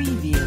[0.00, 0.38] Preview.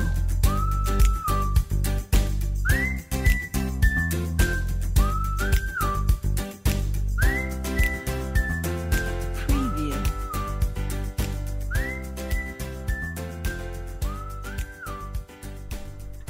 [9.45, 9.93] Preview.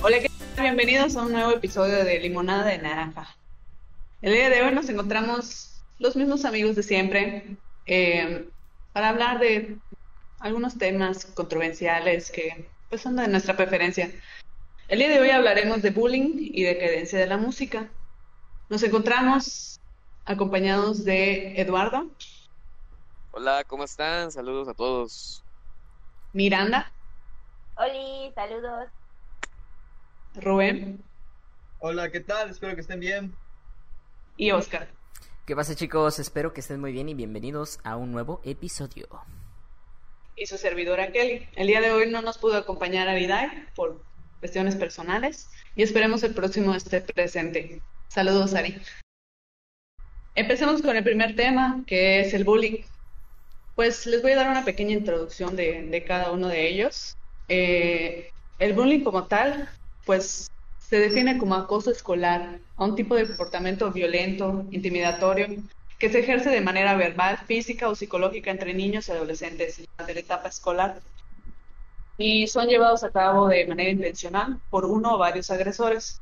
[0.02, 0.64] Hola, ¿qué tal?
[0.64, 3.38] Bienvenidos a un nuevo episodio de Limonada de Naranja.
[4.22, 7.56] El día de hoy nos encontramos los mismos amigos de siempre
[7.86, 8.50] eh,
[8.92, 9.78] para hablar de
[10.42, 14.12] algunos temas controversiales que pues, de nuestra preferencia.
[14.88, 17.90] El día de hoy hablaremos de bullying y decadencia de la música.
[18.70, 19.80] Nos encontramos
[20.26, 22.12] acompañados de Eduardo,
[23.32, 24.32] Hola, ¿cómo están?
[24.32, 25.44] Saludos a todos.
[26.34, 26.92] Miranda,
[27.78, 28.90] Oli, saludos.
[30.36, 31.04] Rubén
[31.80, 32.52] Hola, ¿qué tal?
[32.52, 33.36] Espero que estén bien.
[34.38, 34.88] y Oscar.
[35.48, 36.20] ¿Qué pasa chicos?
[36.20, 39.08] Espero que estén muy bien y bienvenidos a un nuevo episodio.
[40.36, 41.48] Y su servidora Kelly.
[41.56, 44.04] El día de hoy no nos pudo acompañar Aridai por
[44.40, 47.82] cuestiones personales y esperemos el próximo esté presente.
[48.08, 48.82] Saludos, Ari.
[50.36, 52.84] Empecemos con el primer tema, que es el bullying.
[53.76, 57.18] Pues les voy a dar una pequeña introducción de, de cada uno de ellos.
[57.50, 59.70] Eh, el bullying como tal,
[60.06, 65.48] pues se define como acoso escolar, a un tipo de comportamiento violento, intimidatorio,
[66.04, 70.20] que se ejerce de manera verbal, física o psicológica entre niños y adolescentes durante la
[70.20, 71.02] etapa escolar
[72.18, 76.22] y son llevados a cabo de manera intencional por uno o varios agresores.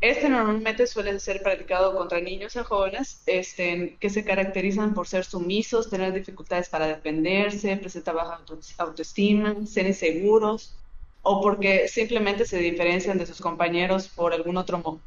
[0.00, 5.24] Este normalmente suele ser practicado contra niños y jóvenes este, que se caracterizan por ser
[5.24, 10.78] sumisos, tener dificultades para defenderse, presentar baja auto- autoestima, ser inseguros
[11.22, 15.02] o porque simplemente se diferencian de sus compañeros por algún otro, mo-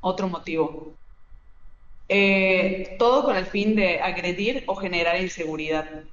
[0.00, 0.98] otro motivo.
[2.08, 6.04] Eh, todo con el fin de agredir o generar inseguridad.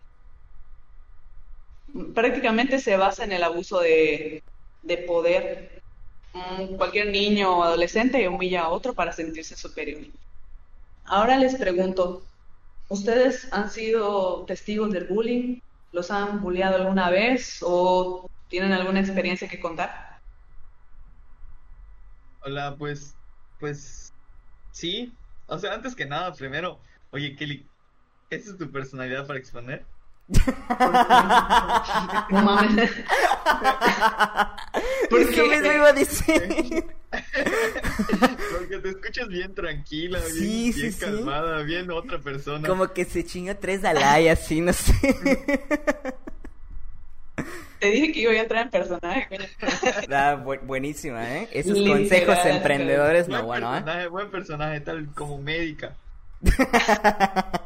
[2.14, 4.44] Prácticamente se basa en el abuso de,
[4.82, 5.84] de poder.
[6.34, 10.02] Mm, Cualquier niño o adolescente humilla a otro para sentirse superior.
[11.06, 12.28] Ahora les pregunto,
[12.90, 15.60] ¿ustedes han sido testigos del bullying?
[15.92, 20.22] ¿Los han bulleado alguna vez o tienen alguna experiencia que contar?
[22.40, 23.18] Hola, pues,
[23.58, 24.14] pues,
[24.72, 25.18] sí.
[25.48, 26.80] O sea, antes que nada, primero,
[27.12, 27.68] oye, Kelly,
[28.30, 29.86] ¿esa es tu personalidad para exponer?
[32.30, 32.92] No mames.
[35.10, 35.50] ¿Por Eso qué?
[35.50, 36.86] mismo iba a decir.
[38.58, 41.00] Porque te escuchas bien tranquila, bien, Sí, sí, bien sí.
[41.00, 42.68] calmada, bien otra persona.
[42.68, 44.94] Como que se chinga tres Dalai así, no sé.
[47.86, 49.46] Te dije que iba a entrar en personaje, coño.
[50.12, 51.48] Ah, bu- buenísima, ¿eh?
[51.52, 54.08] Esos Literal, consejos emprendedores, no, buen bueno, ¿eh?
[54.08, 55.94] buen personaje, tal como médica.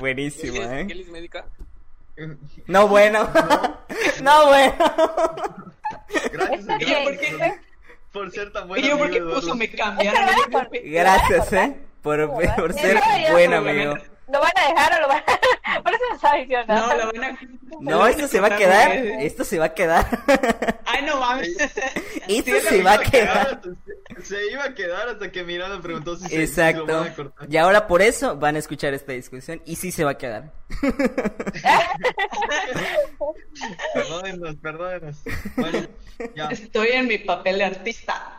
[0.00, 0.86] Buenísimo, ¿eh?
[0.86, 1.44] ¿Kelly es médica?
[2.68, 3.28] No, bueno.
[4.22, 4.74] No, bueno.
[6.32, 6.98] Gracias Oye, Dios
[8.12, 8.36] ¿por qué?
[8.36, 10.22] ser tan ¿Y bueno yo por amigo, qué puso me cambiaron?
[10.84, 11.76] Gracias, ¿eh?
[12.02, 12.98] Por, por ser
[13.32, 13.94] buen amigo.
[14.32, 15.82] ¿Lo van a dejar o lo van a.?
[15.82, 16.74] Por eso me estaba diciendo.
[16.74, 17.38] No, la buena.
[17.80, 18.92] No, esto se va a quedar.
[18.96, 20.06] Esto se va a quedar.
[20.84, 21.48] Ay, no mames.
[22.28, 23.38] Esto Sí, se va a iba a quedar.
[23.38, 23.68] hasta-
[24.24, 26.86] Se iba a quedar hasta que Miranda preguntó si, se, si lo Exacto.
[26.86, 27.48] van a cortar.
[27.50, 30.52] Y ahora por eso van a escuchar esta discusión y sí se va a quedar.
[33.94, 35.16] Perdónenos, perdónenos.
[35.56, 35.86] Bueno,
[36.34, 38.38] ya, Estoy en mi papel de artista.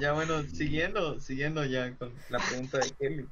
[0.00, 3.28] ya bueno, siguiendo, siguiendo ya con la pregunta de Kelly.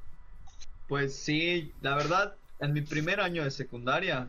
[0.89, 4.27] Pues sí, la verdad, en mi primer año de secundaria,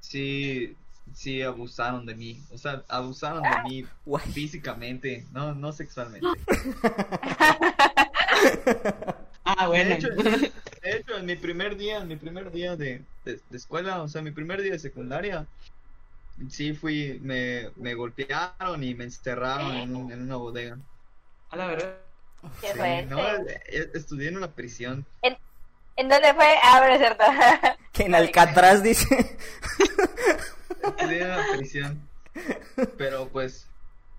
[0.00, 0.76] sí,
[1.12, 2.42] sí abusaron de mí.
[2.50, 3.84] O sea, abusaron de mí
[4.32, 6.44] físicamente, no, no sexualmente.
[9.44, 9.88] Ah, bueno.
[9.88, 10.08] De hecho,
[10.82, 14.08] de hecho, en mi primer día, en mi primer día de, de, de escuela, o
[14.08, 15.46] sea, mi primer día de secundaria,
[16.50, 20.78] sí fui, me, me golpearon y me encerraron en, un- en una bodega.
[21.50, 21.98] A la verdad.
[22.60, 25.04] Qué Sí, no, eh, estudié en una prisión.
[25.98, 26.46] ¿En dónde fue?
[26.62, 27.24] Ah, bueno, es cierto.
[27.92, 29.36] Que en Alcatraz dice.
[30.84, 32.08] Estudié en una prisión.
[32.96, 33.68] Pero pues,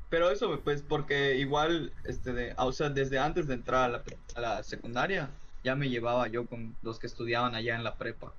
[0.09, 4.03] pero eso pues porque igual, este, de, o sea, desde antes de entrar a la,
[4.03, 5.29] pre- a la secundaria,
[5.63, 8.33] ya me llevaba yo con los que estudiaban allá en la prepa.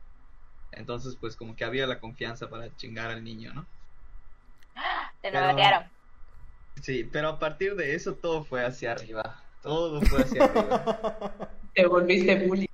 [0.73, 3.67] Entonces, pues como que había la confianza para chingar al niño, ¿no?
[5.23, 5.85] Te Pero- novetearon.
[6.83, 9.43] Sí, pero a partir de eso todo fue hacia arriba.
[9.63, 11.49] Todo fue hacia arriba.
[11.75, 12.70] Te volviste bully.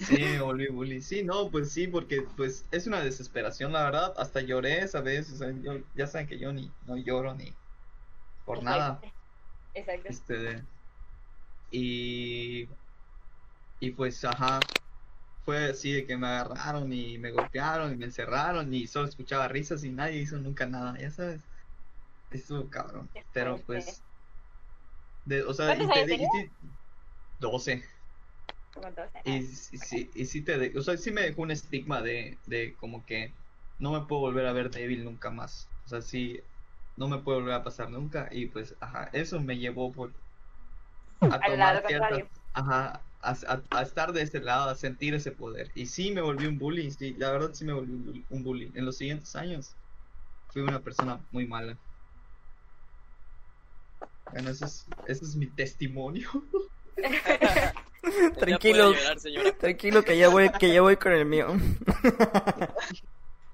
[0.00, 1.02] Sí, me volví bully.
[1.02, 4.14] Sí, no, pues sí, porque pues es una desesperación, la verdad.
[4.16, 5.30] Hasta lloré esa vez.
[5.30, 7.52] O sea, yo, ya saben que yo ni no lloro ni
[8.46, 9.00] por nada.
[9.74, 10.08] Exacto.
[10.08, 10.64] Este,
[11.70, 12.68] y,
[13.78, 14.60] y pues, ajá,
[15.44, 19.48] fue así de que me agarraron y me golpearon y me encerraron y solo escuchaba
[19.48, 21.42] risas y nadie hizo nunca nada, ya sabes.
[22.30, 23.10] Estuvo cabrón.
[23.32, 24.02] Pero pues.
[25.26, 26.50] De, o sea, y ¿Cuántos te y sí-
[27.38, 27.99] 12.
[29.24, 32.76] Y, sí, y sí te de- o sea, sí me dejó un estigma de, de
[32.76, 33.36] como que
[33.78, 35.72] no me puedo volver a ver débil nunca más.
[35.84, 36.40] O sea, sí,
[36.96, 38.28] no me puede volver a pasar nunca.
[38.30, 40.14] Y pues, ajá, eso me llevó por
[41.20, 42.22] a tomar ciertas,
[42.52, 45.70] ajá, a, a- a estar de ese lado, a sentir ese poder.
[45.74, 48.72] Y sí me volví un bully, sí, la verdad sí me volví un bully.
[48.74, 49.78] En los siguientes años
[50.50, 51.80] fui una persona muy mala.
[54.30, 56.28] Bueno, ese es, ese es mi testimonio.
[58.38, 58.92] Tranquilo.
[58.92, 59.58] llorar.
[59.58, 61.48] Tranquilo que ya voy, que ya voy con el mío.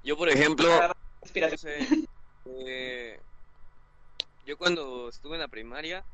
[0.03, 0.69] Yo, por ejemplo,
[1.57, 1.87] sé,
[2.45, 3.21] eh,
[4.45, 6.05] yo cuando estuve en la primaria,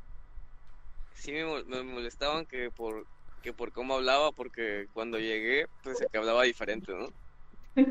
[1.15, 3.07] sí me, mol- me molestaban que por,
[3.43, 7.09] que por cómo hablaba, porque cuando llegué, pues que hablaba diferente, ¿no?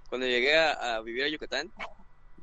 [0.09, 1.71] Cuando llegué a, a vivir a Yucatán,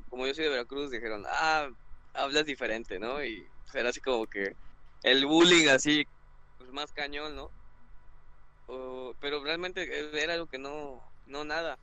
[0.08, 1.68] como yo soy de Veracruz, dijeron, ah,
[2.14, 3.24] hablas diferente, ¿no?
[3.24, 4.54] Y pues, era así como que
[5.02, 6.04] el bullying así,
[6.58, 7.50] pues más cañón, ¿no?
[9.20, 9.88] Pero realmente
[10.22, 11.78] era algo que no, no nada.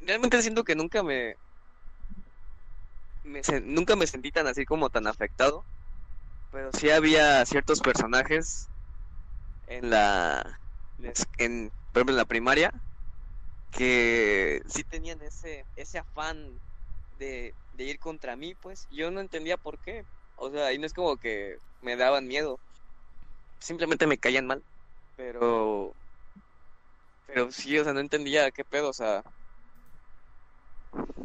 [0.00, 1.36] Realmente siento que nunca me,
[3.64, 5.66] nunca me sentí tan así como tan afectado,
[6.50, 8.70] pero sí había ciertos personajes
[9.66, 10.60] en la,
[11.38, 12.72] en, por ejemplo, en la primaria
[13.70, 16.60] que sí tenían ese, ese afán
[17.10, 20.06] de, de ir contra mí, pues yo no entendía por qué.
[20.34, 22.60] O sea, y no es como que me daban miedo,
[23.60, 24.64] simplemente me caían mal,
[25.20, 25.94] pero,
[27.26, 29.22] pero sí, o sea, no entendía qué pedo, o sea,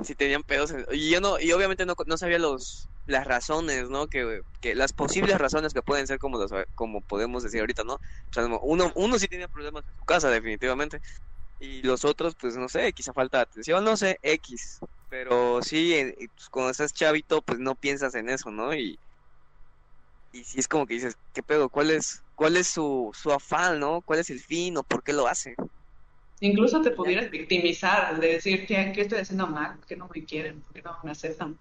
[0.04, 4.08] si tenían pedos, y yo no, y obviamente no, no sabía los, las razones, ¿no?
[4.08, 7.94] Que, que las posibles razones que pueden ser como, los- como podemos decir ahorita, ¿no?
[7.96, 8.00] O
[8.32, 11.00] sea, uno, uno sí tenía problemas en su casa, definitivamente.
[11.60, 14.80] Y los otros, pues no sé, quizá falta de atención, no sé, X.
[15.10, 18.76] Pero sí, eh, pues, cuando estás chavito, pues no piensas en eso, ¿no?
[18.76, 19.00] Y,
[20.40, 21.70] y sí es como que dices, ¿qué pedo?
[21.70, 24.02] ¿Cuál es, cuál es su, su afán, ¿no?
[24.04, 25.56] ¿Cuál es el fin o por qué lo hace?
[26.40, 29.76] Incluso te pudieras victimizar, de decir, ¿qué, qué estoy haciendo mal?
[29.80, 30.62] ¿Por qué no me quieren?
[30.62, 31.60] ¿Por qué no me aceptan?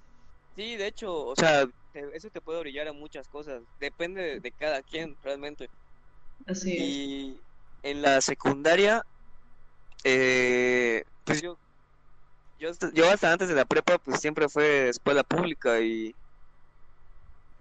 [0.57, 3.63] Sí, de hecho, o sea, te- eso te puede orillar a muchas cosas.
[3.79, 5.69] Depende de, de cada quien, realmente.
[6.47, 7.05] Así es.
[7.05, 7.43] Y
[7.83, 9.03] en la secundaria,
[10.05, 11.59] eh, pues yo,
[12.59, 16.17] yo hasta, yo hasta antes de la prepa, pues siempre fue escuela pública y,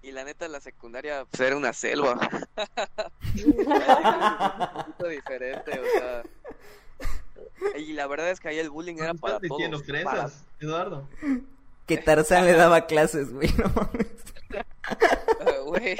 [0.03, 2.19] y la neta la secundaria pues era una selva.
[3.45, 6.23] un poquito diferente, o sea.
[7.77, 10.03] Y la verdad es que ahí el bullying era ¿Me para estás diciendo todos.
[10.03, 10.29] para-
[10.59, 11.07] Eduardo?
[11.87, 14.07] Que Tarzán le daba clases, güey, no mames.
[15.65, 15.97] Güey,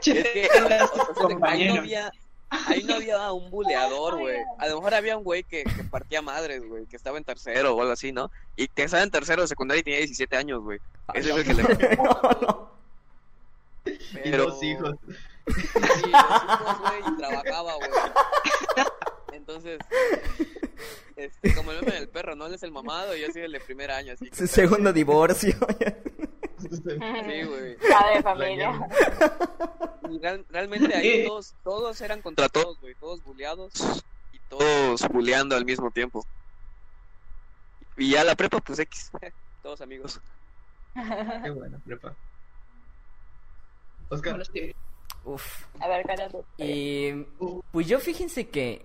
[0.00, 2.10] Che, es que las o sea, ahí no había,
[2.50, 4.38] ahí no había un buleador, güey.
[4.58, 7.74] A lo mejor había un güey que, que partía madres, güey, que estaba en tercero
[7.76, 8.32] o algo así, ¿no?
[8.56, 10.80] Y que estaba en tercero de secundaria y tenía 17 años, güey.
[11.14, 11.62] Ese fue el que le
[11.96, 12.70] No, no.
[14.24, 14.94] Y dos hijos.
[15.46, 15.52] Sí,
[15.82, 17.90] los hijos, güey, y trabajaba, güey.
[19.34, 19.78] Entonces,
[21.16, 22.46] este, como el meme del perro, ¿no?
[22.46, 24.46] Él es el mamado y yo soy el de primer año, así que...
[24.46, 25.54] Segundo divorcio.
[26.64, 27.76] Sí, güey.
[27.76, 28.88] Padre de familia.
[30.10, 32.94] Y real- realmente ahí todos, todos eran contra todos, güey.
[32.94, 33.72] Todos buleados
[34.32, 36.24] y todos buleando al mismo tiempo.
[37.98, 39.10] Y ya la prepa, pues X.
[39.62, 40.20] Todos amigos.
[40.94, 42.14] Qué buena prepa.
[44.14, 44.42] Oscar.
[45.24, 45.64] Uf.
[45.80, 46.44] A ver, tú.
[46.58, 47.12] Y
[47.70, 48.84] pues yo fíjense que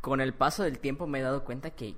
[0.00, 1.96] con el paso del tiempo me he dado cuenta que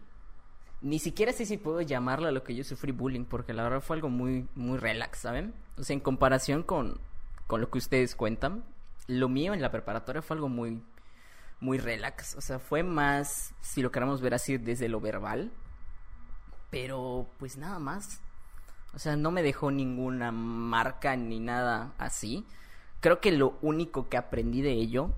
[0.80, 3.80] ni siquiera sé si puedo llamarlo a lo que yo sufrí bullying, porque la verdad
[3.80, 5.54] fue algo muy, muy relax, ¿saben?
[5.76, 7.00] O sea, en comparación con,
[7.46, 8.64] con lo que ustedes cuentan,
[9.06, 10.82] lo mío en la preparatoria fue algo muy,
[11.60, 12.36] muy relax.
[12.36, 15.50] O sea, fue más, si lo queremos ver así, desde lo verbal.
[16.70, 18.20] Pero pues nada más.
[18.96, 22.46] O sea, no me dejó ninguna marca ni nada así.
[23.00, 25.10] Creo que lo único que aprendí de ello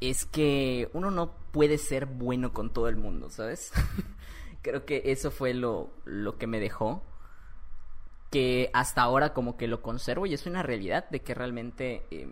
[0.00, 3.72] es que uno no puede ser bueno con todo el mundo, ¿sabes?
[4.62, 7.04] Creo que eso fue lo, lo que me dejó.
[8.32, 12.26] Que hasta ahora como que lo conservo y es una realidad de que realmente eh,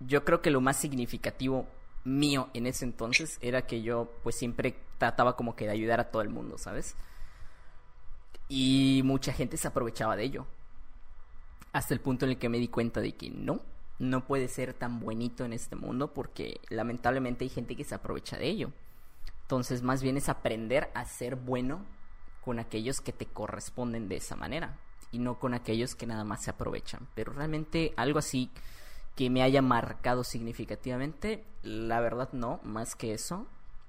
[0.00, 1.66] yo creo que lo más significativo
[2.02, 6.10] mío en ese entonces era que yo pues siempre trataba como que de ayudar a
[6.10, 6.96] todo el mundo, ¿sabes?
[8.54, 10.46] Y mucha gente se aprovechaba de ello.
[11.72, 13.62] Hasta el punto en el que me di cuenta de que no,
[13.98, 18.36] no puede ser tan bonito en este mundo porque lamentablemente hay gente que se aprovecha
[18.36, 18.70] de ello.
[19.40, 21.80] Entonces, más bien es aprender a ser bueno
[22.44, 24.76] con aquellos que te corresponden de esa manera
[25.12, 27.08] y no con aquellos que nada más se aprovechan.
[27.14, 28.50] Pero realmente algo así
[29.16, 33.46] que me haya marcado significativamente, la verdad no, más que eso.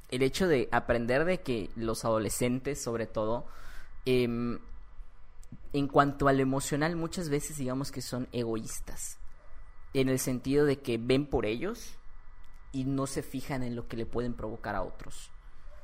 [0.10, 3.46] el hecho de aprender de que los adolescentes, sobre todo,
[4.06, 4.60] em,
[5.74, 9.20] en cuanto a lo emocional, muchas veces digamos que son egoístas.
[9.94, 11.98] En el sentido de que ven por ellos
[12.72, 15.32] y no se fijan en lo que le pueden provocar a otros.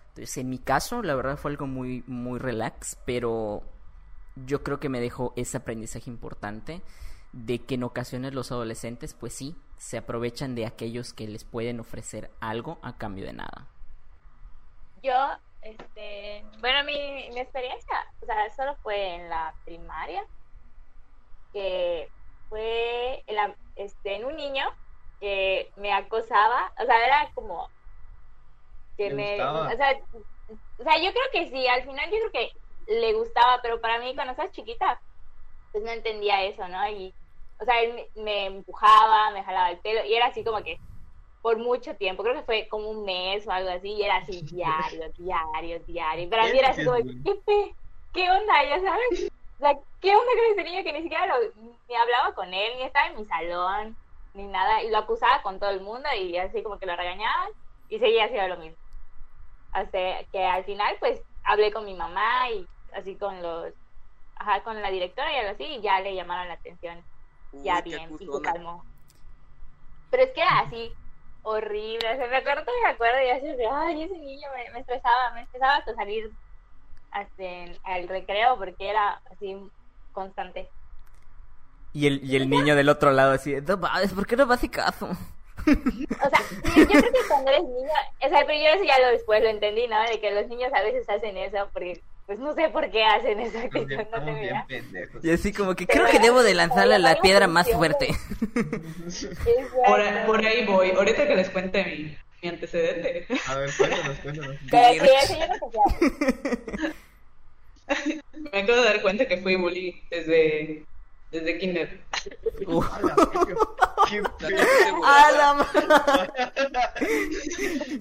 [0.09, 3.63] Entonces, en mi caso, la verdad fue algo muy, muy relax, pero
[4.35, 6.81] yo creo que me dejó ese aprendizaje importante
[7.31, 11.79] de que en ocasiones los adolescentes, pues sí, se aprovechan de aquellos que les pueden
[11.79, 13.67] ofrecer algo a cambio de nada.
[15.03, 15.13] Yo,
[15.61, 20.23] este, bueno, mi, mi experiencia, o sea, solo fue en la primaria,
[21.53, 22.11] que
[22.47, 24.65] fue en, la- este, en un niño
[25.19, 27.71] que me acosaba, o sea, era como
[28.97, 29.99] que ¿Le me, o sea,
[30.77, 32.51] o sea, yo creo que sí, al final yo creo que
[32.87, 35.01] le gustaba, pero para mí cuando estaba chiquita,
[35.71, 36.89] pues no entendía eso, ¿no?
[36.89, 37.15] Y,
[37.59, 40.79] o sea, él me, me empujaba, me jalaba el pelo, y era así como que
[41.41, 44.41] por mucho tiempo, creo que fue como un mes o algo así, y era así
[44.51, 47.75] diario, diario, diario, para mí era así como, ¿qué,
[48.13, 48.63] qué onda?
[48.65, 51.35] Ya sabes, o sea, ¿qué onda con ese niño que ni siquiera lo,
[51.87, 53.97] ni hablaba con él, ni estaba en mi salón,
[54.33, 57.49] ni nada, y lo acusaba con todo el mundo, y así como que lo regañaban,
[57.87, 58.77] y seguía haciendo lo mismo.
[59.71, 63.73] Hasta que al final, pues, hablé con mi mamá y así con los,
[64.35, 67.03] ajá, con la directora y algo así, y ya le llamaron la atención
[67.51, 68.85] ya Uy, bien, y se calmó.
[70.09, 70.93] Pero es que era así,
[71.43, 72.13] horrible.
[72.13, 75.31] O sea, me acuerdo, me acuerdo y así, de, ay, ese niño me, me estresaba,
[75.33, 76.31] me estresaba hasta salir
[77.11, 79.57] hasta en- al recreo porque era así
[80.11, 80.69] constante.
[81.93, 84.53] Y el, y el niño del otro lado así, no mames, ¿por qué no me
[84.53, 85.07] hace caso?
[85.07, 86.39] O sea,
[86.75, 87.89] yo, yo creo que cuando eres niño,
[88.25, 89.99] o sea, pero yo eso ya lo después lo entendí, ¿no?
[90.03, 93.39] De que los niños a veces hacen eso porque, pues no sé por qué hacen
[93.39, 95.25] eso, que Porque no tengo bien pendejos.
[95.25, 98.09] Y así como que creo que debo de lanzarle la Pero piedra más fuerte.
[99.87, 100.91] Por, ahí- por ahí voy.
[100.91, 103.25] Ahorita que les cuente mi, mi antecedente.
[103.47, 104.55] A ver, cuéntanos, cuéntanos.
[104.69, 105.55] Pero sí, eso yo no
[106.77, 106.93] sé.
[108.53, 110.83] Me acabo de dar cuenta que fui bully desde,
[111.31, 111.99] desde kinder.
[112.67, 112.81] Uh.
[114.09, 114.55] Qué- qué.
[115.05, 115.71] ¡A la ma-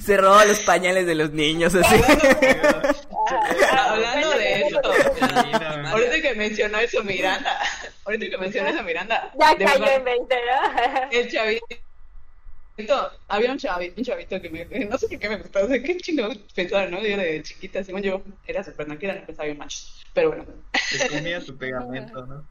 [0.04, 1.96] Se roba los pañales de los niños así.
[3.30, 7.58] Ah, Hablando de eso, ahorita que mencionó eso Miranda,
[8.06, 11.10] ahorita que mencionó eso Miranda, Ya cayó en 20, ¿no?
[11.10, 11.66] el chavito,
[13.28, 15.82] había un chavito, un chavito que me, no sé por qué me gustaba, o sea,
[15.82, 17.00] qué chingo pensaba, ¿no?
[17.00, 19.78] Yo de chiquita, según yo, era súper tranquila, no pensaba bien macho,
[20.14, 20.44] pero bueno,
[20.98, 22.46] Te comía tu pegamento, ¿no?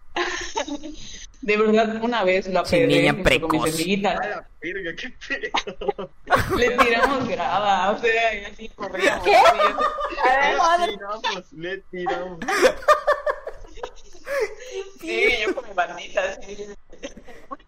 [1.41, 3.73] de verdad, una vez apedré niña junto con mis precoz.
[3.75, 6.11] amiguitas, A la verga, qué pedo.
[6.57, 9.23] le tiramos grava, o sea, y así corríamos.
[9.23, 9.35] ¿Qué?
[9.35, 12.39] A ver, Le tiramos, le tiramos.
[14.99, 16.67] Sí, yo con mi bandita, así,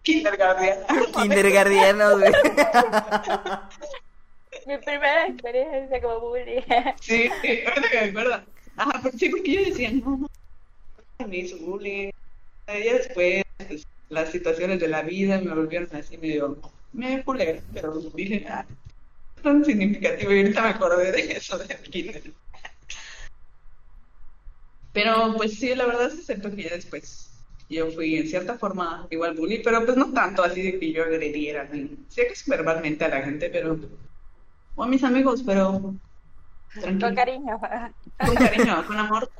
[0.02, 0.78] kindergarten.
[1.14, 2.32] Kindergardianos, güey.
[4.66, 6.64] mi primera experiencia como bully.
[7.00, 7.30] Sí,
[7.66, 8.42] ahorita que me acuerdo.
[8.76, 10.28] Ajá, porque, sí, porque yo decía, no,
[11.18, 12.10] no, me hizo bullying.
[12.66, 16.58] Ya después, pues, las situaciones de la vida me volvieron así medio,
[16.92, 18.64] me culero, pero dije, ah,
[19.42, 20.32] tan significativo.
[20.32, 22.22] Y ahorita me acordé de eso del kinder.
[24.92, 27.30] Pero, pues sí, la verdad es cierto que ya después
[27.68, 31.04] yo fui en cierta forma igual bully, pero pues no tanto así de que yo
[31.04, 33.78] agrediera, ni, sí que es verbalmente a la gente, pero,
[34.74, 35.94] o a mis amigos, pero
[36.72, 37.06] tranquilo.
[37.06, 37.60] Con cariño.
[38.18, 39.30] Con cariño, con amor.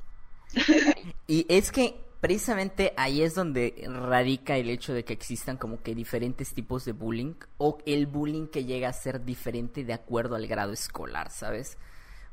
[1.26, 5.94] Y es que precisamente ahí es donde radica el hecho de que existan como que
[5.94, 10.46] diferentes tipos de bullying o el bullying que llega a ser diferente de acuerdo al
[10.46, 11.78] grado escolar, ¿sabes?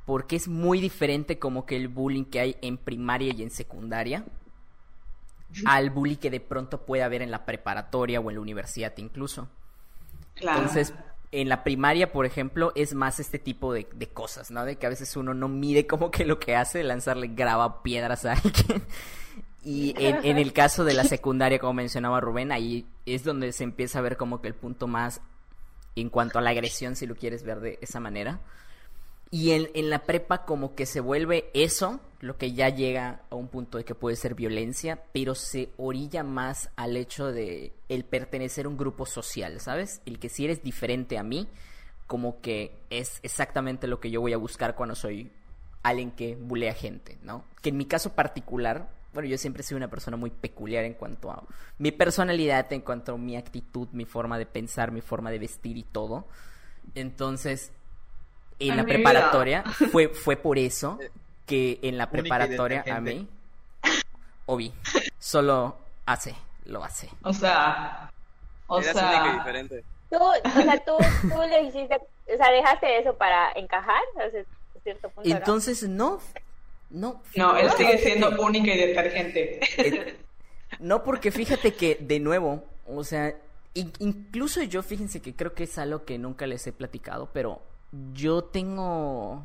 [0.08, 4.26] Porque es muy diferente como que el bullying que hay en primaria y en secundaria
[5.66, 9.48] al bullying que de pronto puede haber en la preparatoria o en la universidad incluso.
[10.34, 10.60] Claro.
[10.60, 10.94] Entonces,
[11.32, 14.66] en la primaria, por ejemplo, es más este tipo de, de cosas, ¿no?
[14.66, 18.26] De que a veces uno no mide como que lo que hace, lanzarle grava piedras
[18.26, 18.84] a alguien.
[19.64, 23.66] Y en, en el caso de la secundaria, como mencionaba Rubén, ahí es donde se
[23.66, 25.22] empieza a ver como que el punto más
[25.96, 28.40] en cuanto a la agresión, si lo quieres ver de esa manera.
[29.30, 33.36] Y en, en la prepa como que se vuelve eso, lo que ya llega a
[33.36, 38.06] un punto de que puede ser violencia, pero se orilla más al hecho de el
[38.06, 40.02] pertenecer a un grupo social, ¿sabes?
[40.06, 41.48] El que si eres diferente a mí,
[42.08, 45.30] como que es exactamente lo que yo voy a buscar cuando soy
[45.84, 47.44] alguien que bulea gente, ¿no?
[47.62, 50.94] Que en mi caso particular, bueno, yo siempre he sido una persona muy peculiar en
[50.94, 51.44] cuanto a
[51.78, 55.78] mi personalidad, en cuanto a mi actitud, mi forma de pensar, mi forma de vestir
[55.78, 56.28] y todo.
[56.96, 57.72] Entonces,
[58.60, 61.00] en Ay, la preparatoria fue, fue por eso
[61.46, 63.28] que en la preparatoria a mí,
[64.46, 64.74] Obi,
[65.20, 66.36] solo hace,
[66.66, 67.10] lo hace.
[67.24, 68.12] O sea,
[68.68, 69.84] o Eras única y sea, diferente.
[70.10, 70.34] Tú, o
[70.64, 75.10] sea, tú, tú le hiciste o sea, dejaste eso para encajar, o sea, a cierto
[75.10, 75.30] punto.
[75.30, 75.36] ¿no?
[75.36, 76.20] Entonces, no,
[76.90, 77.22] no.
[77.36, 79.60] No, él sigue siendo única y detergente.
[79.78, 80.18] Eh,
[80.80, 83.34] No, porque fíjate que, de nuevo, o sea,
[83.74, 87.62] in- incluso yo, fíjense que creo que es algo que nunca les he platicado, pero
[88.14, 89.44] yo tengo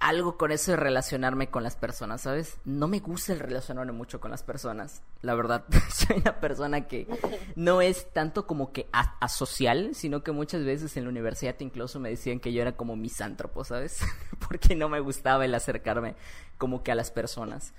[0.00, 2.56] algo con eso de relacionarme con las personas, ¿sabes?
[2.64, 5.64] No me gusta el relacionarme mucho con las personas, la verdad.
[5.92, 7.06] Soy una persona que
[7.54, 12.08] no es tanto como que asocial, sino que muchas veces en la universidad incluso me
[12.08, 14.00] decían que yo era como misántropo, ¿sabes?
[14.48, 16.16] Porque no me gustaba el acercarme
[16.56, 17.74] como que a las personas.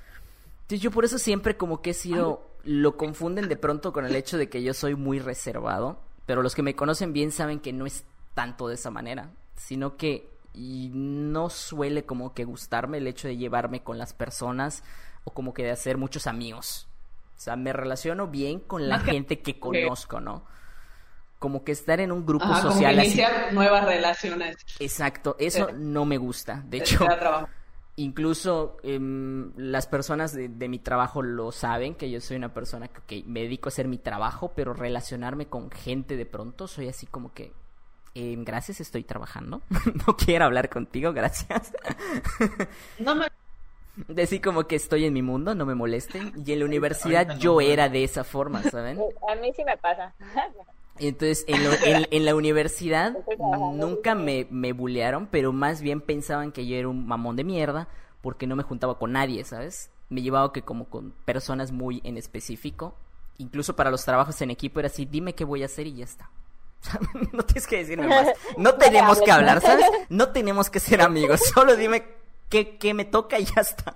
[0.62, 4.15] Entonces yo por eso siempre como que he sido, lo confunden de pronto con el
[4.15, 7.74] hecho de que yo soy muy reservado, pero los que me conocen bien saben que
[7.74, 9.32] no es tanto de esa manera,
[9.65, 14.84] sino que y no suele como que gustarme el hecho de llevarme con las personas
[15.24, 16.88] o como que de hacer muchos amigos.
[17.38, 20.44] O sea, me relaciono bien con la gente que conozco, ¿no?
[21.39, 23.08] Como que estar en un grupo Ajá, como que social así.
[23.08, 24.58] iniciar nuevas relaciones.
[24.80, 25.75] Exacto, eso Sí.
[25.77, 26.63] no me gusta.
[26.68, 27.06] De Te hecho.
[27.98, 32.88] Incluso em, las personas de, de mi trabajo lo saben, que yo soy una persona
[32.88, 37.06] que me dedico a hacer mi trabajo, pero relacionarme con gente de pronto soy así
[37.06, 37.51] como que,
[38.15, 39.62] em, gracias, estoy trabajando,
[40.08, 41.74] no quiero hablar contigo, gracias.
[43.00, 43.27] No me...
[44.08, 46.32] Decir como que estoy en mi mundo, no me molesten.
[46.46, 49.00] Y en la universidad no, yo era de esa forma, ¿saben?
[49.00, 50.13] Eh, A mí sí me pasa.
[50.98, 53.18] Entonces, en, lo- en- en la universidad
[53.74, 57.88] nunca me, me bullearon, pero más bien pensaban que yo era un mamón de mierda
[58.22, 59.89] porque no me juntaba con nadie, ¿sabes?
[60.10, 62.96] Me llevaba que como con personas muy en específico.
[63.39, 66.03] Incluso para los trabajos en equipo era así, dime qué voy a hacer y ya
[66.06, 66.30] está.
[67.31, 68.27] no tienes que decirme más.
[68.57, 69.85] No tenemos que hablar, ¿sabes?
[70.09, 71.41] No tenemos que ser amigos.
[71.53, 72.05] Solo dime
[72.50, 73.93] qué, qué me toca y ya está.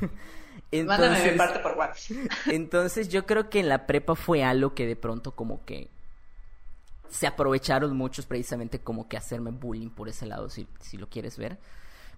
[0.00, 2.16] Mi Entonces- parte por WhatsApp.
[2.46, 5.90] entonces yo creo que en la prepa fue algo que de pronto como que
[7.08, 11.36] se aprovecharon muchos precisamente como que hacerme bullying por ese lado, si, si lo quieres
[11.38, 11.58] ver.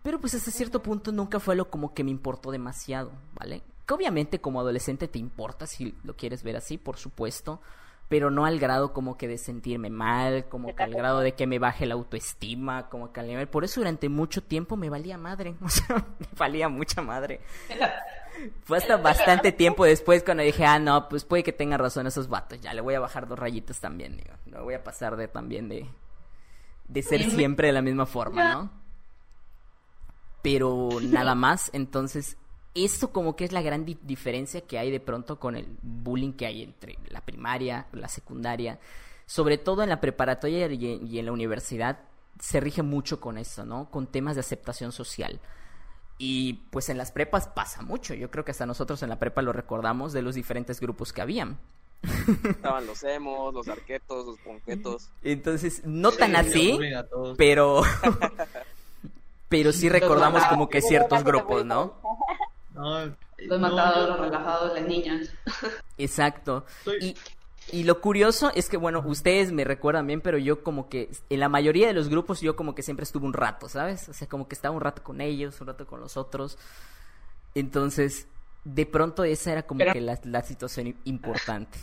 [0.02, 3.62] Pero pues hasta cierto punto nunca fue algo como que me importó demasiado, ¿vale?
[3.86, 7.60] Que obviamente como adolescente te importa si lo quieres ver así, por supuesto,
[8.08, 11.46] pero no al grado como que de sentirme mal, como que al grado de que
[11.46, 13.48] me baje la autoestima, como que al nivel...
[13.48, 17.40] Por eso durante mucho tiempo me valía madre, o sea, me valía mucha madre.
[18.64, 22.28] Fue hasta bastante tiempo después cuando dije, ah, no, pues puede que tengan razón esos
[22.28, 25.28] vatos, ya le voy a bajar dos rayitas también, digo, no voy a pasar de
[25.28, 25.86] también de,
[26.88, 28.70] de ser siempre de la misma forma, ¿no?
[30.42, 32.36] Pero nada más, entonces,
[32.74, 36.32] esto como que es la gran di- diferencia que hay de pronto con el bullying
[36.32, 38.78] que hay entre la primaria, la secundaria,
[39.26, 41.98] sobre todo en la preparatoria y y en la universidad,
[42.40, 43.90] se rige mucho con esto, ¿no?
[43.90, 45.38] Con temas de aceptación social.
[46.18, 48.14] Y pues en las prepas pasa mucho.
[48.14, 51.20] Yo creo que hasta nosotros en la prepa lo recordamos de los diferentes grupos que
[51.20, 51.58] habían.
[52.44, 55.10] Estaban los emos, los arquetos, los ponquetos.
[55.22, 56.78] Entonces, no Sí, tan así,
[57.36, 57.82] pero
[59.48, 61.94] pero sí recordamos como que ciertos grupos, ¿no?
[62.74, 63.06] No,
[63.38, 65.28] Los no, matados, yo- los relajados, las niñas.
[65.98, 66.64] Exacto.
[66.84, 67.16] Soy- Y,
[67.80, 71.40] y lo curioso es que, bueno, ustedes me recuerdan bien, pero yo como que en
[71.40, 74.08] la mayoría de los grupos yo como que siempre estuve un rato, ¿sabes?
[74.08, 76.58] O sea, como que estaba un rato con ellos, un rato con los otros.
[77.54, 78.26] Entonces,
[78.64, 81.78] de pronto esa era como Pero- que la, la situación importante.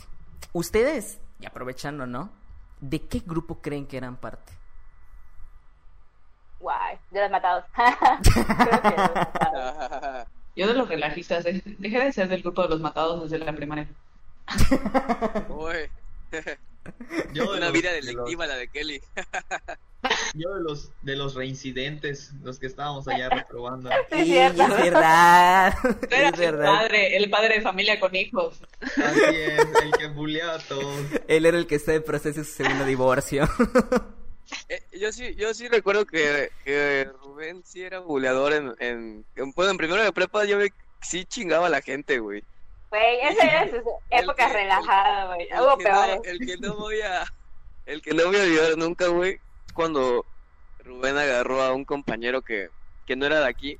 [0.52, 2.30] Ustedes, y aprovechando, ¿no?
[2.80, 4.52] ¿De qué grupo creen que eran parte?
[6.58, 7.64] Guay, de los matados.
[7.74, 10.26] Creo que de los matados.
[10.56, 13.86] Yo de los relajistas, dejé de ser del grupo de los matados desde la primaria.
[15.48, 15.74] Uy,
[17.32, 19.00] yo de una los- vida de los- delictiva la de Kelly.
[20.32, 23.90] Yo de los de los reincidentes, los que estábamos allá reprobando.
[24.10, 24.62] Sí, es Sí, cierto.
[24.62, 25.74] es verdad.
[26.10, 26.64] Era es el verdad.
[26.72, 28.62] padre, el padre de familia con hijos.
[28.80, 30.96] Así es, el que bulleaba a todos.
[31.28, 33.46] Él era el que está en proceso de su segundo divorcio.
[34.68, 39.52] Eh, yo sí, yo sí recuerdo que, que Rubén sí era buleador en, en, en-
[39.52, 42.42] bueno, en primero de prepa yo ve- sí chingaba a la gente, güey.
[42.90, 45.48] Güey, esa era su época que- relajada, güey.
[45.48, 46.16] Peores.
[46.16, 47.24] no, el que no voy a,
[47.86, 49.32] el que no voy a olvidar nunca, güey,
[49.66, 50.24] es cuando
[50.84, 52.68] Rubén agarró a un compañero que,
[53.06, 53.78] que no era de aquí,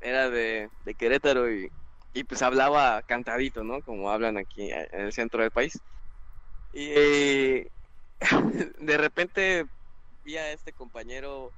[0.00, 1.70] era de, de Querétaro y,
[2.14, 3.80] y pues hablaba cantadito, ¿no?
[3.82, 5.78] Como hablan aquí en el centro del país.
[6.72, 7.66] Y
[8.78, 9.66] de repente
[10.26, 11.52] vi a este compañero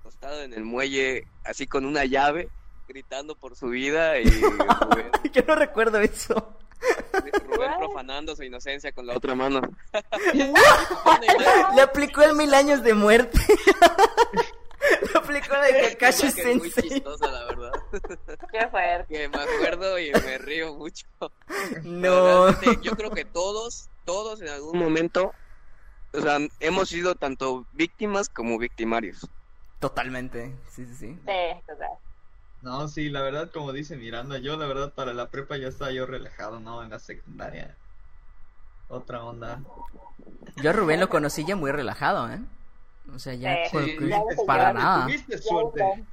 [0.00, 2.48] acostado en el muelle, así con una llave,
[2.88, 6.56] gritando por su vida y Rubén, Yo no recuerdo eso.
[7.46, 9.60] Rubén profanando su inocencia con la otra mano.
[11.74, 13.38] Le aplicó el mil años de muerte.
[15.12, 16.90] Le aplicó la de Kakashi Imagen muy Sensei.
[16.90, 17.72] chistosa, la verdad.
[18.50, 19.14] Qué fuerte.
[19.14, 21.06] Que me acuerdo y me río mucho.
[21.82, 22.48] No.
[22.80, 25.32] Yo creo que todos, todos en algún momento
[26.12, 29.28] o sea, hemos sido tanto víctimas como victimarios.
[29.80, 31.06] Totalmente, sí, sí, sí.
[31.26, 31.90] Sí, total.
[32.62, 35.92] No, sí, la verdad, como dice Miranda, yo la verdad para la prepa ya estaba
[35.92, 36.82] yo relajado, ¿no?
[36.82, 37.76] En la secundaria.
[38.88, 39.60] Otra onda.
[40.56, 42.40] Yo a Rubén lo conocí ya muy relajado, ¿eh?
[43.14, 45.04] O sea, ya Sí, sí, ya para nada.
[45.04, 46.04] Tuviste suerte.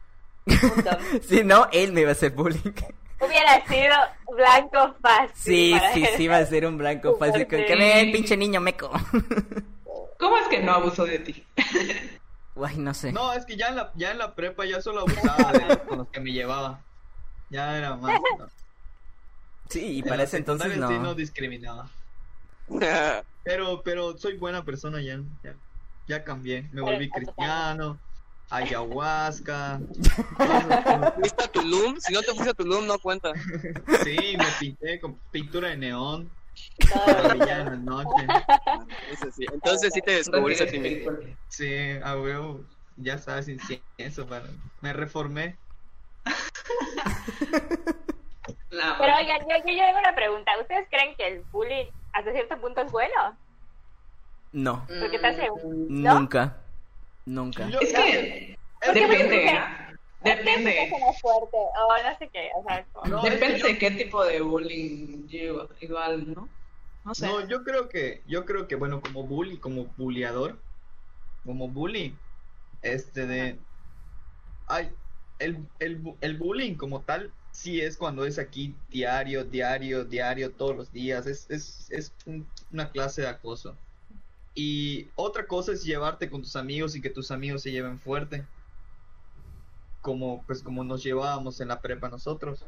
[1.24, 2.72] Si no, él me iba a hacer bullying.
[3.20, 3.96] Hubiera sido
[4.36, 5.34] blanco fácil.
[5.36, 6.10] Sí, sí, él.
[6.18, 7.48] sí, va a ser un blanco fácil.
[7.48, 7.66] Con Sí.
[7.66, 8.92] que ven, pinche niño meco.
[10.20, 11.46] ¿Cómo es que no abusó de ti?
[12.64, 13.12] Ay, no sé.
[13.12, 15.98] No, es que ya en la, ya en la prepa ya solo abusaba de con
[16.00, 16.80] los que me llevaba.
[17.50, 18.20] Ya era más.
[18.40, 18.48] ¿no?
[19.70, 20.88] Sí, y En para ese entonces no.
[20.88, 21.90] sí no discriminaba.
[23.44, 25.20] Pero, pero soy buena persona ya.
[25.44, 25.54] Ya,
[26.08, 26.68] ya cambié.
[26.72, 28.00] Me volví cristiano.
[28.50, 29.80] Ayahuasca.
[31.16, 31.98] ¿Fuiste a Tulum?
[32.00, 33.34] Si no te fuiste a Tulum, no cuenta.
[34.04, 36.30] Sí, me pinté con pintura de neón.
[39.36, 39.46] Sí.
[39.52, 41.12] Entonces sí te descubriste a ti mismo.
[41.50, 41.70] Sí,
[42.04, 42.62] a huevo.
[42.98, 44.26] Ya sabes, incienso.
[44.28, 44.46] Para...
[44.82, 45.58] Me reformé.
[48.72, 48.96] No.
[49.00, 50.52] Pero oigan, yo, yo, yo tengo una pregunta.
[50.60, 53.38] ¿Ustedes creen que el bullying hasta cierto punto es bueno?
[54.52, 55.50] No, Porque te hace...
[55.50, 56.14] Mm, ¿No?
[56.20, 56.58] nunca.
[57.26, 57.70] Nunca.
[57.70, 59.60] Yo- Es que ¿Por qué depende.
[60.26, 60.72] Depende.
[60.72, 61.00] Depende.
[61.22, 62.50] fuerte o no sé qué.
[62.58, 66.50] O sea, como- No, Depende es que de qué tipo de bullying lleva, igual, ¿no?
[67.04, 67.28] No sé.
[67.28, 70.58] No, yo creo que, yo creo que, bueno, como bully, como bulleador,
[71.44, 72.16] como bully,
[72.82, 73.60] este de,
[74.68, 74.90] ay,
[75.40, 80.76] el, el, el bullying como tal, sí es cuando es aquí diario, diario, diario, todos
[80.76, 83.78] los días, es, es, es un- una clase de acoso.
[84.56, 88.46] Y otra cosa es llevarte con tus amigos y que tus amigos se lleven fuerte,
[90.06, 92.64] como, pues, como nos llevábamos en la prepa nosotros.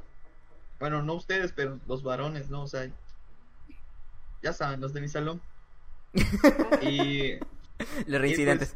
[0.79, 2.63] Bueno, no ustedes, pero los varones, ¿no?
[2.63, 2.91] O sea,
[4.41, 5.39] ya saben, los de mi salón.
[6.81, 7.33] Y,
[8.07, 8.75] Los reincidentes.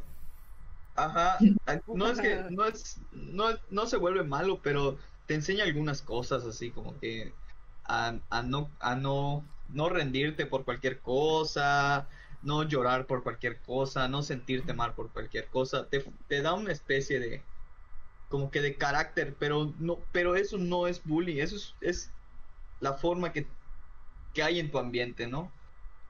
[0.95, 1.37] ajá,
[1.87, 6.01] no es que, no es, no, es- no se vuelve malo, pero te enseña algunas
[6.03, 7.33] cosas así como que
[7.85, 12.07] a, a no, a no, no rendirte por cualquier cosa,
[12.43, 16.71] no llorar por cualquier cosa, no sentirte mal por cualquier cosa, te, te da una
[16.71, 17.43] especie de,
[18.31, 22.17] como que de carácter, pero no, pero eso no es bullying, eso es, es
[22.79, 23.57] la forma que,
[24.33, 25.59] que hay en tu ambiente, ¿no?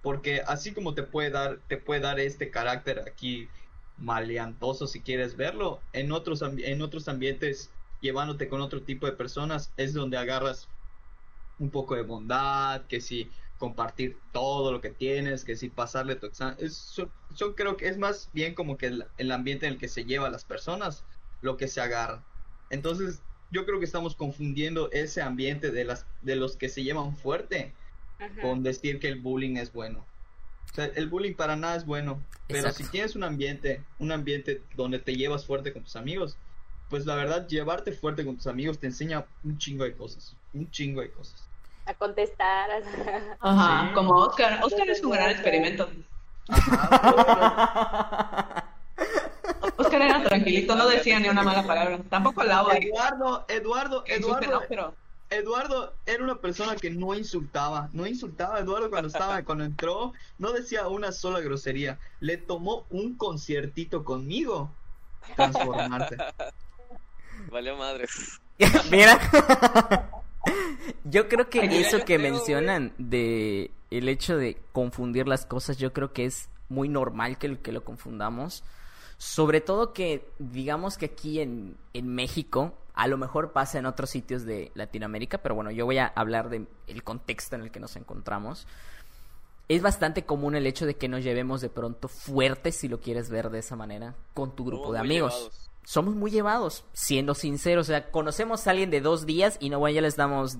[0.01, 3.51] Porque así como te puede dar, te puede dar este carácter aquí
[3.97, 9.73] maleantoso si quieres verlo, en otros, en otros ambientes, llevándote con otro tipo de personas,
[9.77, 10.71] es donde agarras
[11.57, 16.25] un poco de bondad, que si compartir todo lo que tienes, que si pasarle tu
[16.27, 16.95] examen, es-
[17.29, 20.29] yo, creo que es más bien como que el, ambiente en el que se lleva
[20.29, 21.05] las personas,
[21.41, 22.23] lo que se agarra.
[22.69, 27.15] Entonces, yo creo que estamos confundiendo ese ambiente de las de los que se llevan
[27.17, 27.73] fuerte
[28.19, 28.41] Ujú.
[28.41, 30.06] con decir que el bullying es bueno.
[30.71, 32.84] O sea, el bullying para nada es bueno, pero Exacto.
[32.86, 36.38] si tienes un ambiente, un ambiente donde te llevas fuerte con tus amigos,
[36.89, 40.69] pues la verdad llevarte fuerte con tus amigos te enseña un chingo de cosas, un
[40.71, 41.45] chingo de cosas.
[41.86, 42.69] A contestar.
[43.41, 43.93] Ajá, Sí.
[43.95, 44.60] como Oscar.
[44.63, 45.89] Oscar es un gran experimento.
[46.47, 48.65] Ajá,
[49.78, 52.00] Oscar era tranquilito, no decía ni una mala palabra.
[52.10, 52.80] Tampoco la odio.
[52.82, 54.95] Eduardo, Eduardo, Eduardo, Eduardo, pero
[55.32, 58.60] Eduardo era una persona que no insultaba, no insultaba.
[58.60, 62.00] Eduardo cuando estaba, cuando entró, no decía una sola grosería.
[62.19, 64.69] Le tomó un conciertito conmigo
[65.36, 66.17] transformarse.
[67.52, 68.08] Valió madre.
[68.91, 69.19] Mira.
[71.04, 75.78] Yo creo que Ay, eso que creo, mencionan de el hecho de confundir las cosas,
[75.78, 78.63] yo creo que es muy normal que, que lo confundamos.
[79.23, 84.10] Sobre todo que, digamos que aquí en, en México, a lo mejor pasa en otros
[84.10, 87.79] sitios de Latinoamérica, pero bueno, yo voy a hablar de el contexto en el que
[87.79, 88.65] nos encontramos.
[89.67, 93.29] Es bastante común el hecho de que nos llevemos de pronto fuertes, si lo quieres
[93.29, 95.69] ver de esa manera, con tu grupo Somos de amigos llevados.
[95.86, 97.86] somos muy llevados, siendo sinceros.
[97.88, 100.57] O sea, conocemos a alguien de dos días y no, bueno, ya le estamos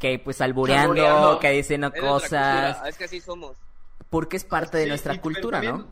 [0.00, 1.38] que pues albureando, Albureando.
[1.38, 3.56] que diciendo Es cosas, cultura, Es que así somos.
[4.10, 5.86] porque es parte de nuestra pero cultura, ¿no?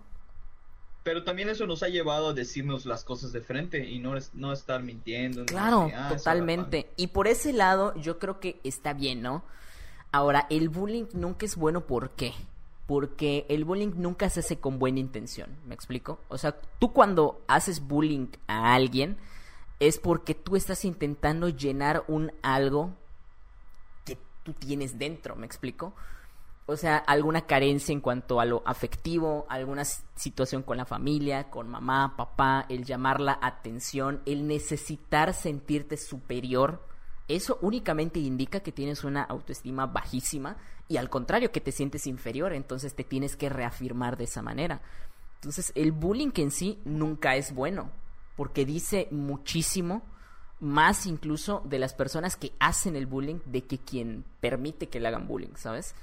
[1.03, 4.33] Pero también eso nos ha llevado a decirnos las cosas de frente y no, es-
[4.35, 5.41] no estar mintiendo.
[5.41, 6.91] no Claro, decir, "Ah, totalmente.
[6.97, 9.43] Y por ese lado, yo creo que está bien, ¿no?
[10.13, 12.33] Ahora, el bullying nunca es bueno, ¿por qué?
[12.87, 16.21] Porque el bullying nunca se hace con buena intención, ¿me explico?
[16.29, 19.17] O sea, tú cuando haces bullying a alguien
[19.81, 22.95] es porque tú estás intentando llenar un algo
[24.05, 25.95] que tú tienes dentro, ¿me explico?
[26.67, 31.69] O sea, alguna carencia en cuanto a lo afectivo, alguna situación con la familia, con
[31.69, 36.87] mamá, papá, el llamar la atención, el necesitar sentirte superior,
[37.29, 40.57] eso únicamente indica que tienes una autoestima bajísima
[40.89, 44.83] y al contrario que te sientes inferior, entonces te tienes que reafirmar de esa manera.
[45.37, 47.91] Entonces, el bullying en sí nunca es bueno,
[48.37, 50.03] porque dice muchísimo
[50.61, 55.09] más incluso de las personas que hacen el bullying de que quien permite que le
[55.09, 55.95] hagan bullying, ¿sabes?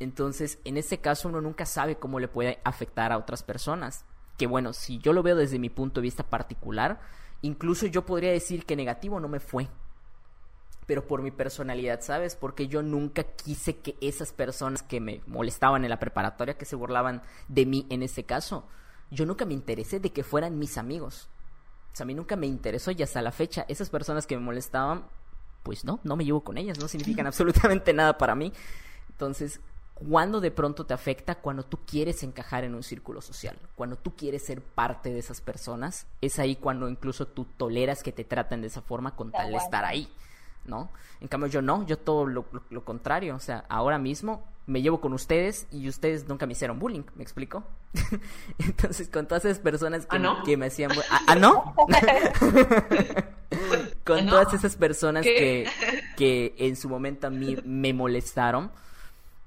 [0.00, 4.04] Entonces, en este caso uno nunca sabe cómo le puede afectar a otras personas.
[4.36, 7.00] Que bueno, si yo lo veo desde mi punto de vista particular,
[7.42, 9.68] incluso yo podría decir que negativo no me fue.
[10.86, 12.34] Pero por mi personalidad, ¿sabes?
[12.34, 16.76] Porque yo nunca quise que esas personas que me molestaban en la preparatoria, que se
[16.76, 18.66] burlaban de mí en este caso,
[19.10, 21.28] yo nunca me interesé de que fueran mis amigos.
[21.92, 24.42] O sea, a mí nunca me interesó y hasta la fecha, esas personas que me
[24.42, 25.04] molestaban,
[25.62, 28.52] pues no, no me llevo con ellas, no significan absolutamente nada para mí.
[29.10, 29.60] Entonces,
[30.08, 34.14] cuando de pronto te afecta cuando tú quieres encajar en un círculo social, cuando tú
[34.16, 38.60] quieres ser parte de esas personas, es ahí cuando incluso tú toleras que te traten
[38.60, 40.08] de esa forma con tal de estar ahí,
[40.64, 40.90] ¿no?
[41.20, 44.82] En cambio yo no, yo todo lo, lo, lo, contrario, o sea, ahora mismo me
[44.82, 47.64] llevo con ustedes y ustedes nunca me hicieron bullying, ¿me explico?
[48.58, 50.42] Entonces con todas esas personas que, ¿Ah, no?
[50.44, 50.92] que me hacían...
[51.10, 51.74] ¿Ah, ¿ah no?
[54.04, 54.30] con ¿Ah, no?
[54.30, 55.68] todas esas personas ¿Qué?
[56.16, 56.18] que,
[56.54, 58.70] que en su momento a mí me molestaron,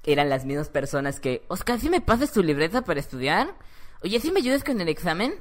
[0.05, 3.55] eran las mismas personas que, Oscar, ¿sí me pasas tu libreta para estudiar?
[4.03, 5.35] Oye, ¿sí me ayudas con el examen?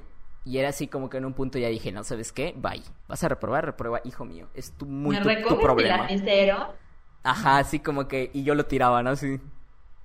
[0.44, 2.54] Y era así como que en un punto ya dije, no, ¿sabes qué?
[2.56, 2.82] Bye.
[3.08, 4.48] Vas a reprobar, reprueba, hijo mío.
[4.54, 5.96] Es tu, muy ¿Me tu, tu problema.
[5.98, 6.74] lapicero?
[7.22, 9.10] Ajá, así como que, y yo lo tiraba, ¿no?
[9.10, 9.40] Así.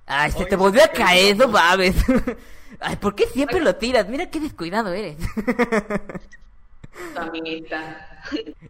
[0.06, 1.94] Ay, se te volvió a caer, no mames.
[2.80, 4.08] Ay, ¿por qué siempre lo tiras?
[4.08, 5.16] Mira qué descuidado eres.
[7.16, 8.06] Amiguita.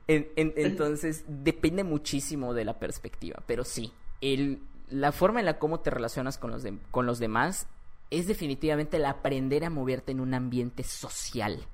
[0.06, 5.58] En- en- entonces, depende muchísimo de la perspectiva, pero sí, el, la forma en la
[5.58, 7.66] cómo te relacionas con los, de- con los demás
[8.10, 11.66] es definitivamente el aprender a moverte en un ambiente social.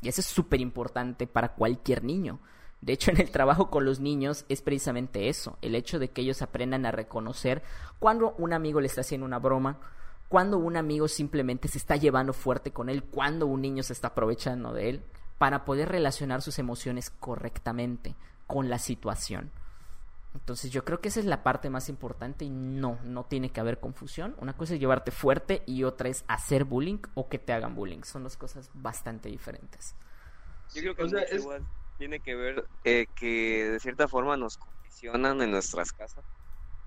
[0.00, 2.38] Y eso es súper importante para cualquier niño.
[2.80, 6.20] De hecho, en el trabajo con los niños es precisamente eso, el hecho de que
[6.20, 7.62] ellos aprendan a reconocer
[7.98, 9.78] cuando un amigo le está haciendo una broma,
[10.28, 14.08] cuando un amigo simplemente se está llevando fuerte con él, cuando un niño se está
[14.08, 15.02] aprovechando de él,
[15.38, 18.14] para poder relacionar sus emociones correctamente
[18.46, 19.50] con la situación.
[20.34, 23.60] Entonces yo creo que esa es la parte más importante y no, no tiene que
[23.60, 24.34] haber confusión.
[24.40, 28.02] Una cosa es llevarte fuerte y otra es hacer bullying o que te hagan bullying.
[28.02, 29.94] Son dos cosas bastante diferentes.
[30.74, 31.66] Yo creo que O sea, mucho es- igual
[31.96, 36.24] tiene que ver eh, que de cierta forma nos condicionan en nuestras casas.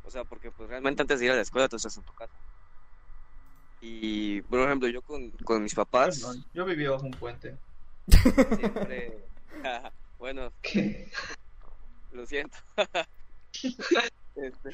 [0.04, 2.14] O sea, porque pues realmente antes de ir a la escuela tú estás en tu
[2.14, 2.34] casa.
[3.80, 7.58] Y, por ejemplo, yo con, con mis papás No, yo viví bajo un puente.
[8.56, 9.14] siempre...
[10.20, 11.12] bueno, ¿Qué?
[12.12, 12.58] lo siento.
[14.36, 14.70] Este,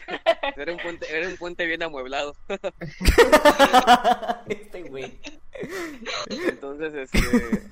[0.58, 2.36] era un puente, era un puente bien amueblado.
[4.48, 5.19] este güey.
[6.30, 7.69] Entonces, este,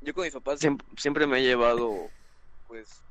[0.00, 2.10] yo con mis papás siempre, siempre me he llevado,
[2.66, 3.02] pues,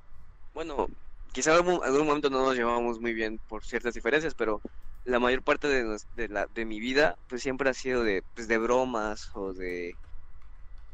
[0.54, 0.88] bueno,
[1.32, 4.62] quizá en algún, algún momento no nos llevábamos muy bien por ciertas diferencias, pero
[5.06, 8.24] la mayor parte de, nos- de, la, de mi vida, pues siempre ha sido de,
[8.36, 9.96] pues, de bromas o de,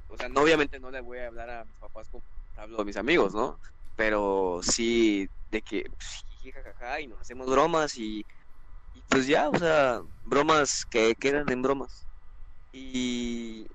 [0.07, 2.23] o sea, no, obviamente no le voy a hablar a mis papás como
[2.55, 3.59] hablo a mis amigos, ¿no?
[3.95, 8.25] Pero sí de que, pues, jajaja, y nos hacemos bromas y,
[8.93, 12.07] y pues ya, o sea, bromas que quedan en bromas
[12.71, 13.67] y,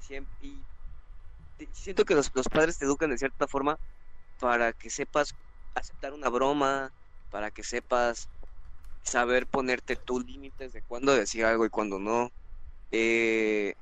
[0.00, 0.66] siem- y
[1.72, 3.78] siento que los, los padres te educan de cierta forma
[4.38, 5.34] para que sepas
[5.74, 6.92] aceptar una broma,
[7.30, 8.28] para que sepas
[9.04, 12.30] saber ponerte tus límites de cuándo decir algo y cuándo no.
[12.90, 13.74] Eh,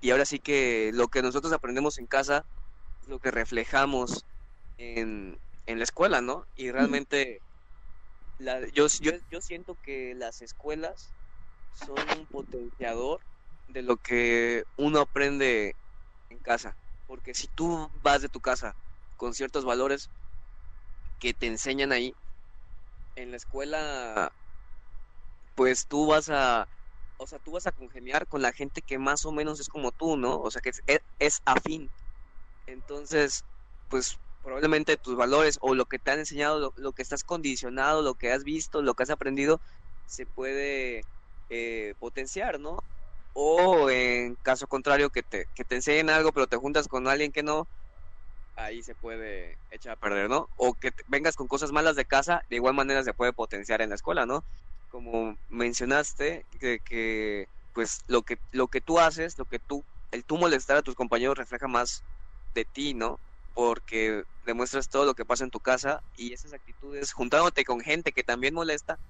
[0.00, 2.44] y ahora sí que lo que nosotros aprendemos en casa
[3.02, 4.24] es lo que reflejamos
[4.76, 6.46] en, en la escuela, ¿no?
[6.54, 7.42] Y realmente
[8.38, 11.14] la, yo, yo, yo siento que las escuelas
[11.72, 13.20] son un potenciador
[13.66, 15.76] de lo que uno aprende
[16.30, 16.74] en casa.
[17.06, 18.74] Porque si tú vas de tu casa
[19.16, 20.10] con ciertos valores
[21.18, 22.16] que te enseñan ahí,
[23.14, 24.32] en la escuela,
[25.54, 26.66] pues tú vas a,
[27.18, 29.92] o sea, tú vas a congeniar con la gente que más o menos es como
[29.92, 30.40] tú, ¿no?
[30.40, 31.90] O sea, que es, es, es afín.
[32.64, 33.44] Entonces,
[33.88, 38.02] pues probablemente tus valores o lo que te han enseñado, lo, lo que estás condicionado,
[38.02, 39.60] lo que has visto, lo que has aprendido,
[40.06, 41.06] se puede
[41.48, 42.84] eh, potenciar, ¿no?
[43.32, 47.32] O en caso contrario, que te, que te enseñen algo, pero te juntas con alguien
[47.32, 47.68] que no,
[48.56, 50.50] ahí se puede echar a perder, ¿no?
[50.56, 53.90] O que vengas con cosas malas de casa, de igual manera se puede potenciar en
[53.90, 54.44] la escuela, ¿no?
[54.88, 60.24] Como mencionaste, que, que pues lo que, lo que tú haces, lo que tú, el
[60.24, 62.04] tú molestar a tus compañeros refleja más
[62.54, 63.20] de ti, ¿no?
[63.58, 68.12] Porque demuestras todo lo que pasa en tu casa y esas actitudes, juntándote con gente
[68.12, 69.00] que también molesta,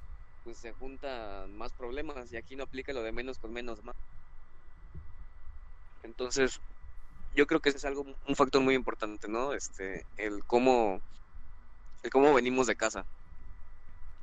[0.42, 3.94] pues se juntan más problemas y aquí no aplica lo de menos con menos más.
[6.02, 6.62] Entonces,
[7.34, 9.52] yo creo que ese es algo, un factor muy importante, ¿no?
[9.52, 11.02] Este, el cómo,
[12.02, 13.04] el cómo venimos de casa.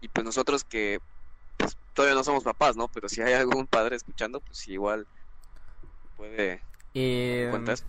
[0.02, 1.02] Y pues nosotros que
[1.56, 2.88] pues, todavía no somos papás, ¿no?
[2.88, 5.08] Pero si hay algún padre escuchando, pues igual
[6.16, 7.86] puede Eh, ¿Cuántas?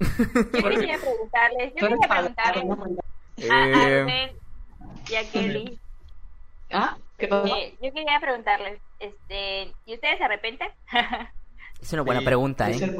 [0.00, 2.64] Yo quería preguntarles, yo quería preguntarles
[3.50, 4.30] a eh, Arben
[5.08, 5.78] y a Kelly.
[6.72, 6.96] ¿Ah?
[7.18, 7.54] ¿Qué pasó?
[7.56, 10.68] eh, yo quería preguntarles, este, ¿y ustedes se arrepienten?
[11.80, 12.96] es una buena Sí, pregunta, ¿Es ¿eh?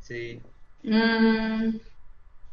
[0.00, 0.40] Sí.
[0.82, 1.76] Mm,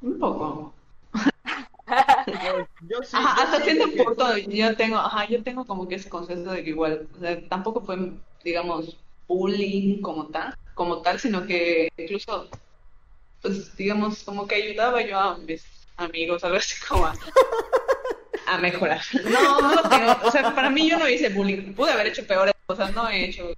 [0.02, 0.74] un poco.
[2.28, 3.16] Yo, yo sí.
[3.16, 6.64] Ajá, yo hasta cierto punto yo tengo, ajá, yo tengo como que ese concepto de
[6.64, 8.12] que igual, o sea, tampoco fue,
[8.44, 12.50] digamos, bullying como tal, como tal, sino que incluso,
[13.42, 15.64] pues, digamos, como que ayudaba yo a mis
[15.98, 17.14] amigos, algo así como a,
[18.48, 19.02] a mejorar.
[19.26, 22.26] No, no lo tengo, o sea, para mí yo no hice bullying, pude haber hecho
[22.26, 23.54] peores cosas, no he hecho.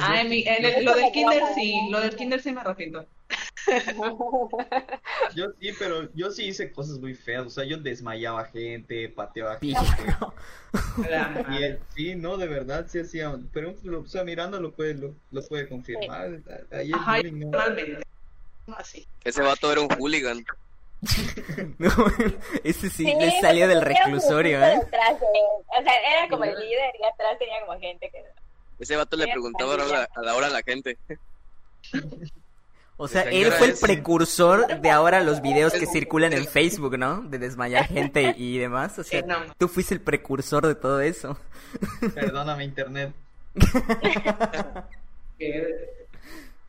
[0.00, 3.06] Ah, en mi- en el- lo del kinder sí, lo del kinder sí me arrepiento.
[5.34, 7.46] Yo sí, pero yo sí hice cosas muy feas.
[7.46, 9.80] O sea, yo desmayaba gente, pateaba gente.
[11.50, 13.34] Y él, sí, no, de verdad, sí hacía.
[13.52, 16.40] Pero, o sea, mirando lo puede, lo, lo puede confirmar.
[16.70, 18.76] Ahí el Ajá, no.
[18.76, 19.06] así.
[19.24, 20.44] Ese vato era un hooligan.
[21.78, 21.90] No,
[22.62, 24.78] ese sí, le salió del era un reclusorio, ¿eh?
[24.78, 25.64] detrás de él.
[25.66, 28.24] O sea, era como el líder y atrás tenía como gente que...
[28.78, 30.96] Ese vato le preguntaba a la, a la hora a la gente.
[32.98, 37.22] O sea, él fue el precursor de ahora los videos que circulan en Facebook, ¿no?
[37.22, 38.98] De desmayar gente y demás.
[38.98, 39.24] O sea,
[39.58, 41.36] tú fuiste el precursor de todo eso.
[42.14, 43.12] Perdóname, internet.
[45.38, 45.88] Que-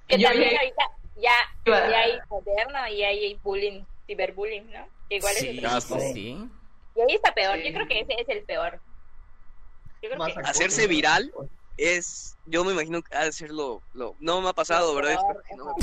[0.09, 0.83] también ya- ahorita
[1.17, 1.31] ya,
[1.65, 4.85] ya hay moderno y ahí hay bullying, ciberbullying, ¿no?
[5.09, 6.49] Que igual Sí, es de- sí.
[6.95, 7.57] Y ahí está peor.
[7.57, 7.63] Sí.
[7.67, 8.79] Yo creo que ese es el peor.
[10.01, 10.33] Yo creo que...
[10.43, 11.31] Hacerse viral
[11.77, 15.17] es, yo me imagino que ha de ser lo, lo- no me ha pasado, ¿verdad?
[15.49, 15.73] Que no me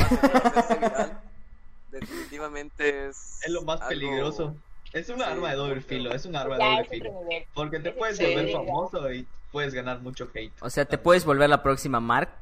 [0.79, 1.20] viral
[1.90, 3.40] definitivamente es...
[3.44, 4.55] Es lo más algo- peligroso.
[4.92, 6.12] Es un Sí, arma de doble feo.
[6.12, 7.12] Es un arma de doble es filo.
[7.55, 8.24] Porque te puedes sí.
[8.24, 10.53] volver famoso y puedes ganar mucho hate.
[10.61, 12.33] O sea, te puedes volver la próxima Marx.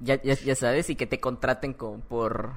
[0.00, 2.52] Ya, ya, ya sabes, y que te contraten con, por,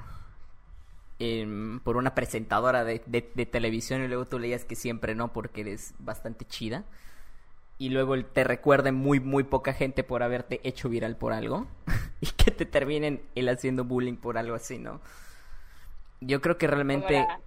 [1.18, 5.32] em, por una presentadora de, de- de televisión y luego tú leías que siempre no
[5.32, 6.84] porque eres bastante chida.
[7.78, 11.66] Y luego el- te recuerden muy, muy poca gente por haberte hecho viral por algo.
[12.20, 15.00] y que te terminen él haciendo bullying por algo así, ¿no?
[16.20, 17.14] Yo creo que Como realmente...
[17.20, 17.40] la,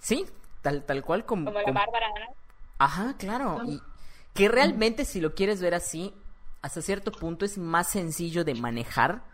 [0.00, 0.26] Sí,
[0.62, 1.46] tal, tal cual como...
[1.46, 2.34] como la como- Bárbara, ¿no?
[2.78, 3.60] Ajá, claro.
[3.66, 3.82] Y
[4.34, 6.14] que realmente si lo quieres ver así,
[6.62, 9.24] hasta cierto punto es más sencillo de manejar.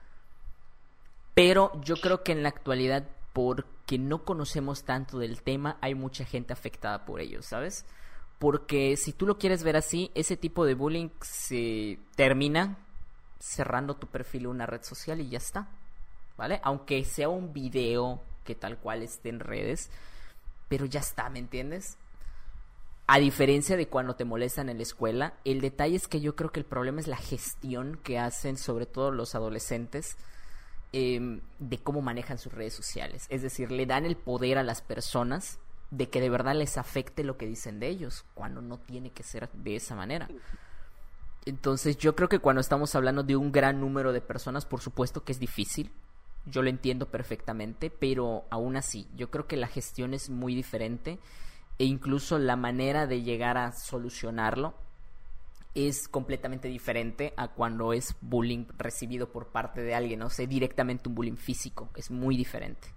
[1.35, 6.25] Pero yo creo que en la actualidad, porque no conocemos tanto del tema, hay mucha
[6.25, 7.85] gente afectada por ello, ¿sabes?
[8.39, 12.79] Porque si tú lo quieres ver así, ese tipo de bullying se termina
[13.39, 15.69] cerrando tu perfil en una red social y ya está.
[16.37, 16.61] ¿Vale?
[16.65, 19.91] Aunque sea un video que tal cual esté en redes,
[20.69, 21.97] pero ya está, ¿me entiendes?
[23.07, 26.51] A diferencia de cuando te molestan en la escuela, el detalle es que yo creo
[26.51, 30.17] que el problema es la gestión que hacen, sobre todo los adolescentes,
[30.93, 33.27] eh, de cómo manejan sus redes sociales.
[33.29, 35.59] Es decir, le dan el poder a las personas
[35.97, 39.23] de que de verdad les afecte lo que dicen de ellos, cuando no tiene que
[39.23, 40.29] ser de esa manera.
[41.47, 45.25] Entonces yo creo que cuando estamos hablando de un gran número de personas, por supuesto
[45.25, 45.93] que es difícil,
[46.47, 51.19] yo lo entiendo perfectamente, pero aún así, yo creo que la gestión es muy diferente
[51.79, 54.75] e incluso la manera de llegar a solucionarlo
[55.75, 61.09] es completamente diferente a cuando es bullying recibido por parte de alguien, o sea, directamente
[61.09, 62.94] un bullying físico, es muy diferente.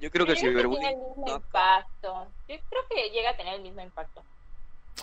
[0.00, 0.86] Yo creo que el que tiene ciberbullying...
[0.88, 2.26] el mismo no, impacto.
[2.48, 4.22] Yo creo que llega a tener el mismo impacto.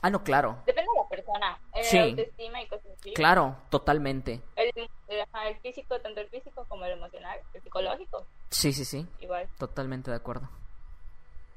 [0.01, 1.59] Ah, no, claro, Depende de la persona.
[1.73, 1.97] El Sí.
[1.99, 3.13] autoestima y cosas así.
[3.13, 4.41] claro, totalmente.
[4.55, 4.71] El,
[5.07, 9.07] el- ajá, el físico, tanto el físico como el emocional, el psicológico, Sí, sí, sí,
[9.19, 9.47] igual.
[9.59, 10.49] totalmente de acuerdo.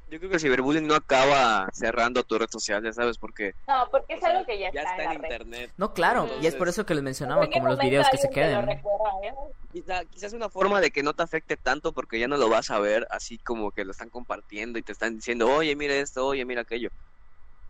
[0.09, 3.89] Yo creo que el ciberbullying no acaba cerrando tu red social, ya sabes, porque No,
[3.91, 5.73] porque es algo que ya, ya está, está en internet.
[5.77, 8.19] No, claro, y es por eso que les mencionaba, ¿En qué como los videos que
[8.19, 8.65] se queden.
[8.67, 9.35] recuerda, eh?
[9.73, 12.71] Quizá, quizás una forma de que no te afecte tanto porque ya no lo vas
[12.71, 16.25] a ver así como que lo están compartiendo y te están diciendo, oye, mira esto,
[16.25, 16.91] oye, mira aquello.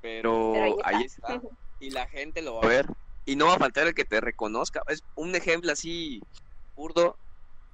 [0.02, 1.34] Pero, Pero ahí ahí está.
[1.34, 1.48] está.
[1.78, 2.86] Y la gente lo va a ver.
[3.26, 4.82] Y no va a faltar el que te reconozca.
[4.88, 6.22] Es un ejemplo así
[6.74, 7.18] burdo.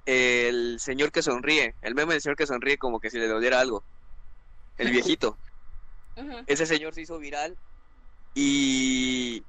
[0.05, 1.73] El señor que sonríe.
[1.81, 3.85] El meme del señor que sonríe como que si le doliera algo.
[4.77, 5.39] El viejito.
[6.47, 7.57] Ese señor se hizo viral
[8.33, 9.45] y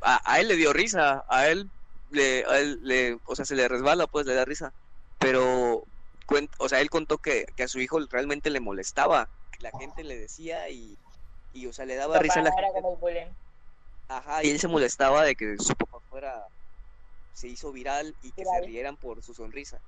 [0.00, 1.72] a, a él le dio risa, a él
[2.10, 4.74] le, a él le, o sea, se le resbala, pues le da risa,
[5.18, 5.84] pero,
[6.26, 9.72] cuen- o sea, él contó que, que a su hijo realmente le molestaba, que la
[9.72, 10.98] gente le decía y,
[11.52, 12.86] y o sea, le daba risa a la gente,
[14.08, 16.48] ajá, y él se molestaba de que su papá fuera,
[17.32, 19.82] se hizo viral y que se rieran por su sonrisa,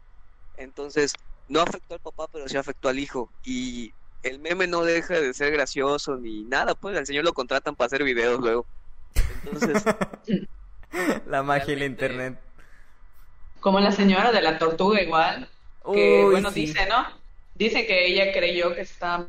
[0.55, 1.15] entonces,
[1.49, 5.35] no afectó al papá, pero sí afectó al hijo, y el meme no deja de
[5.35, 8.66] ser gracioso ni nada, pues al señor lo contratan para hacer videos luego.
[9.45, 9.83] Entonces,
[11.27, 12.39] La magia del internet.
[13.61, 15.49] Como la señora de la tortuga igual,
[15.93, 16.66] que Uy, bueno, sí.
[16.66, 17.07] dice, ¿no?
[17.55, 19.27] Dice que ella creyó que se estaba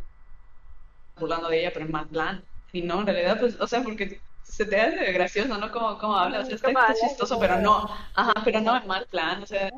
[1.19, 2.43] burlando de ella, pero en mal plan.
[2.71, 5.71] Y no, en realidad, pues, o sea, porque se te hace gracioso, ¿no?
[5.71, 8.87] Como, como habla, o sea, está, ¿Cómo está chistoso, pero no, ajá, pero no en
[8.87, 9.69] mal plan, o sea,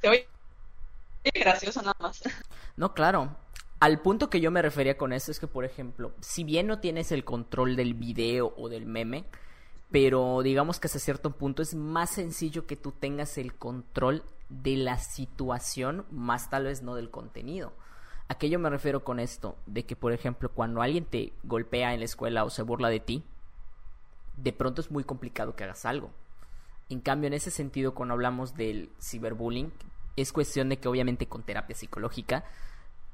[0.00, 0.28] se oye
[1.34, 2.22] gracioso nada más.
[2.76, 3.36] No, claro.
[3.78, 6.78] Al punto que yo me refería con esto es que, por ejemplo, si bien no
[6.78, 9.26] tienes el control del video o del meme,
[9.90, 14.76] pero digamos que hasta cierto punto es más sencillo que tú tengas el control de
[14.76, 17.74] la situación, más tal vez no del contenido.
[18.28, 19.56] ¿A qué yo me refiero con esto?
[19.66, 23.00] De que, por ejemplo, cuando alguien te golpea en la escuela o se burla de
[23.00, 23.24] ti,
[24.38, 26.10] de pronto es muy complicado que hagas algo.
[26.88, 29.70] En cambio, en ese sentido, cuando hablamos del ciberbullying,
[30.16, 32.44] es cuestión de que obviamente con terapia psicológica,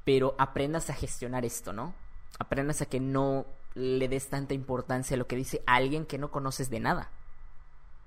[0.03, 1.93] pero aprendas a gestionar esto, ¿no?
[2.39, 3.45] Aprendas a que no
[3.75, 7.11] le des tanta importancia a lo que dice alguien que no conoces de nada.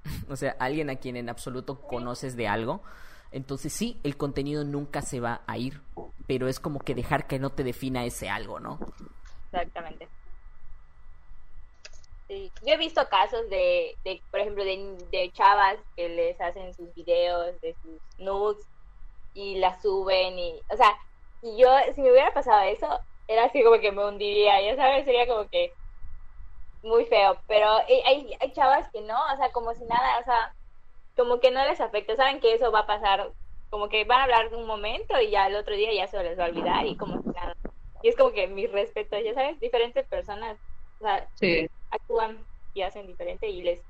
[0.29, 2.83] o sea, alguien a quien en absoluto conoces de algo.
[3.33, 5.81] Entonces sí, el contenido nunca se va a ir,
[6.27, 8.79] pero es como que dejar que no te defina ese algo, ¿no?
[9.53, 10.09] Exactamente.
[12.29, 16.93] Yo he visto casos de, de por ejemplo, de, de chavas que les hacen sus
[16.95, 18.67] videos de sus nudes
[19.35, 20.97] y las suben y, o sea,
[21.51, 22.89] si yo, si me hubiera pasado eso,
[23.29, 25.77] era así como que me hundiría, ya sabes, sería como que
[26.83, 30.25] muy feo, pero hay, hay, hay chavas que no, o sea, como si nada, o
[30.25, 30.55] sea,
[31.17, 33.33] como que no les afecta, saben que eso va a pasar,
[33.71, 36.39] como que van a hablar un momento y ya el otro día ya se les
[36.39, 37.57] va a olvidar y como si nada.
[38.03, 40.61] Y es como que mi respeto, ya sabes, diferentes personas,
[41.01, 43.81] o sea, Sí, actúan y hacen diferente y les...
[43.81, 43.85] o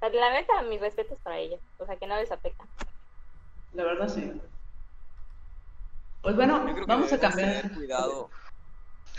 [0.00, 2.68] sea, la neta, mis respetos para ellas, o sea, que no les afecta.
[3.72, 4.30] la verdad sí.
[6.22, 7.62] Pues bueno, yo creo que vamos a cambiar.
[7.62, 8.30] tener cuidado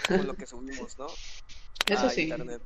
[0.07, 1.07] con lo que subimos, ¿no?
[1.87, 2.23] Eso a sí.
[2.23, 2.61] internet.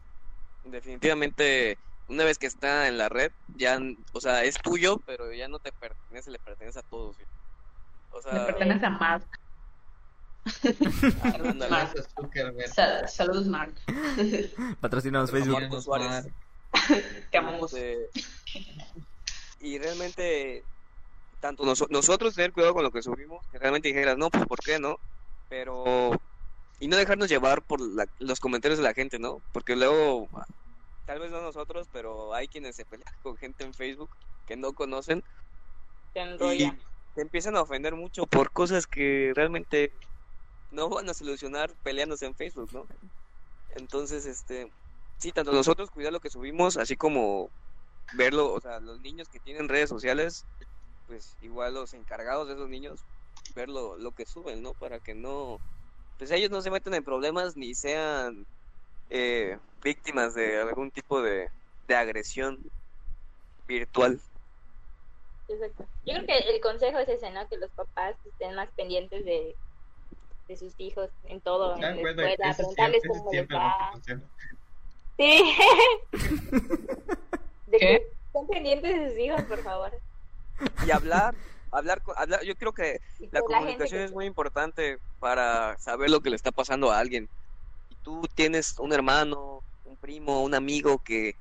[0.64, 1.78] Definitivamente,
[2.08, 3.80] una vez que está en la red, ya,
[4.14, 7.16] o sea, es tuyo, pero ya no te pertenece, le pertenece a todos.
[7.18, 7.24] ¿sí?
[8.12, 9.28] O sea, Le pertenece a Mark.
[11.24, 11.70] ándale.
[11.70, 11.94] Mark.
[12.74, 13.76] Sal- saludos, Mark.
[14.82, 15.62] Patrocinamos Pero Facebook.
[15.62, 16.28] Marco Suárez.
[17.32, 17.74] Te amamos.
[17.74, 18.10] Este,
[19.60, 20.64] y realmente,
[21.44, 24.60] tanto noso- nosotros tener cuidado con lo que subimos, que realmente dijeras, no, pues ¿por
[24.60, 24.96] qué no?
[25.50, 26.12] Pero,
[26.80, 29.44] y no dejarnos llevar por la- los comentarios de la gente, ¿no?
[29.52, 30.30] Porque luego,
[31.04, 34.16] tal vez no nosotros, pero hay quienes se pelean con gente en Facebook
[34.46, 35.22] que no conocen
[36.14, 36.78] Se y enrolla.
[37.14, 40.00] te empiezan a ofender mucho por cosas que realmente
[40.72, 42.88] no van a solucionar peleándose en Facebook, ¿no?
[43.76, 44.72] Entonces, este,
[45.18, 47.52] sí, tanto nosotros cuidar lo que subimos, así como
[48.16, 50.46] verlo, o sea, los niños que tienen redes sociales,
[51.08, 53.02] pues igual los encargados de esos niños,
[53.56, 54.74] ver lo, lo que suben, ¿no?
[54.74, 55.60] Para que no,
[56.18, 58.46] pues ellos no se metan en problemas ni sean
[59.10, 61.50] eh, víctimas de algún tipo de,
[61.88, 62.60] de agresión
[63.68, 64.20] virtual.
[65.48, 65.86] Exacto.
[66.06, 67.48] Yo creo que el consejo es ese, ¿no?
[67.48, 69.56] Que los papás estén más pendientes de,
[70.48, 73.92] de sus hijos en todo, ¿Se en la escuela, preguntarles siempre, cómo les va.
[75.18, 75.56] Sí.
[77.68, 77.80] de ¿Qué?
[77.80, 77.96] que
[78.28, 79.92] estén pendientes de sus hijos, por favor.
[80.86, 81.36] Y hablar,
[81.72, 82.02] hablar,
[82.46, 83.00] yo creo que
[83.32, 87.30] La comunicación que- es muy importante para saber lo que le está pasando a alguien.
[87.90, 91.36] Y tú tienes un hermano, un primo, un amigo que,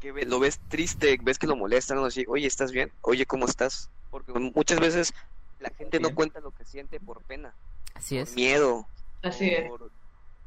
[0.00, 2.92] que ve- lo ves triste, ves que lo molestan, o así, oye, ¿estás bien?
[3.02, 3.90] Oye, ¿cómo estás?
[4.10, 5.12] Porque muchas veces
[5.58, 7.54] la gente no cuenta lo que siente por pena,
[7.94, 8.34] Así por es.
[8.34, 8.86] miedo,
[9.22, 9.68] Así es.
[9.68, 9.90] por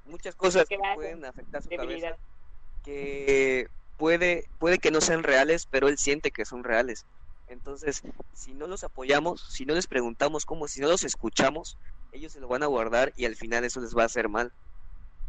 [0.05, 2.11] muchas cosas que pueden afectar su debilidad.
[2.11, 2.23] cabeza,
[2.84, 3.67] que
[3.97, 7.05] puede, puede que no sean reales, pero él siente que son reales.
[7.48, 8.02] Entonces,
[8.34, 11.78] si no los apoyamos, si no les preguntamos cómo, si no los escuchamos,
[12.12, 14.52] ellos se lo van a guardar y al final eso les va a hacer mal.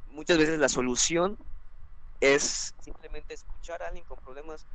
[0.07, 1.39] Muchas veces la solución
[2.21, 4.67] es simplemente escuchar a alguien con problemas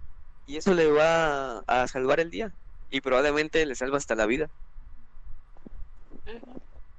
[0.45, 2.53] y eso le va a salvar el día
[2.89, 4.49] y probablemente le salva hasta la vida.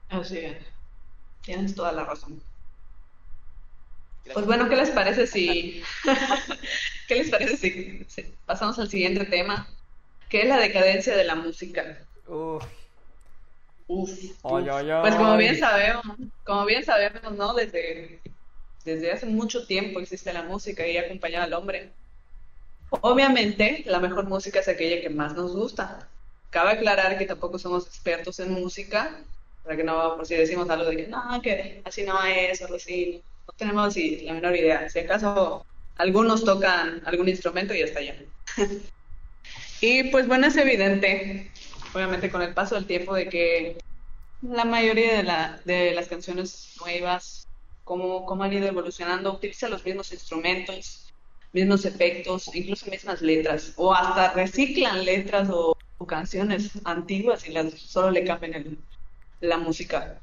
[0.09, 0.67] Así es.
[1.43, 2.43] Tienes toda la razón.
[4.33, 5.83] Pues bueno, ¿qué les parece si...
[7.09, 9.69] ¿Qué les parece si, si pasamos al siguiente tema?
[10.35, 11.97] Que es la decadencia de la música.
[12.27, 12.65] Uf.
[13.87, 14.11] Uf.
[14.43, 15.01] Ay, ay, ay.
[15.03, 16.03] Pues como bien sabemos,
[16.43, 17.55] como bien sabemos, ¿no?
[17.55, 18.19] Desde,
[18.85, 21.91] desde hace mucho tiempo existe la música y ha acompañado al hombre.
[22.91, 26.09] Obviamente, la mejor música es aquella que más nos gusta.
[26.51, 29.17] Cabe aclarar que tampoco somos expertos en música,
[29.63, 32.75] para que no, por si decimos algo de que no, que así no es, o
[32.75, 34.89] así, no tenemos ni la menor idea.
[34.89, 35.65] Si acaso
[35.97, 38.17] algunos tocan algún instrumento y hasta allá.
[39.87, 41.51] Y pues bueno, es evidente,
[41.93, 43.77] obviamente con el paso del tiempo, de que
[44.41, 47.47] la mayoría de, la, las canciones nuevas,
[47.85, 51.13] como, como han ido evolucionando, utilizan los mismos instrumentos,
[51.53, 55.77] mismos efectos, incluso mismas letras, o hasta reciclan letras o,
[56.09, 58.79] canciones antiguas y las solo le cambian
[59.41, 60.19] la música.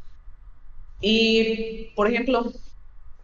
[1.02, 2.52] Y, por ejemplo,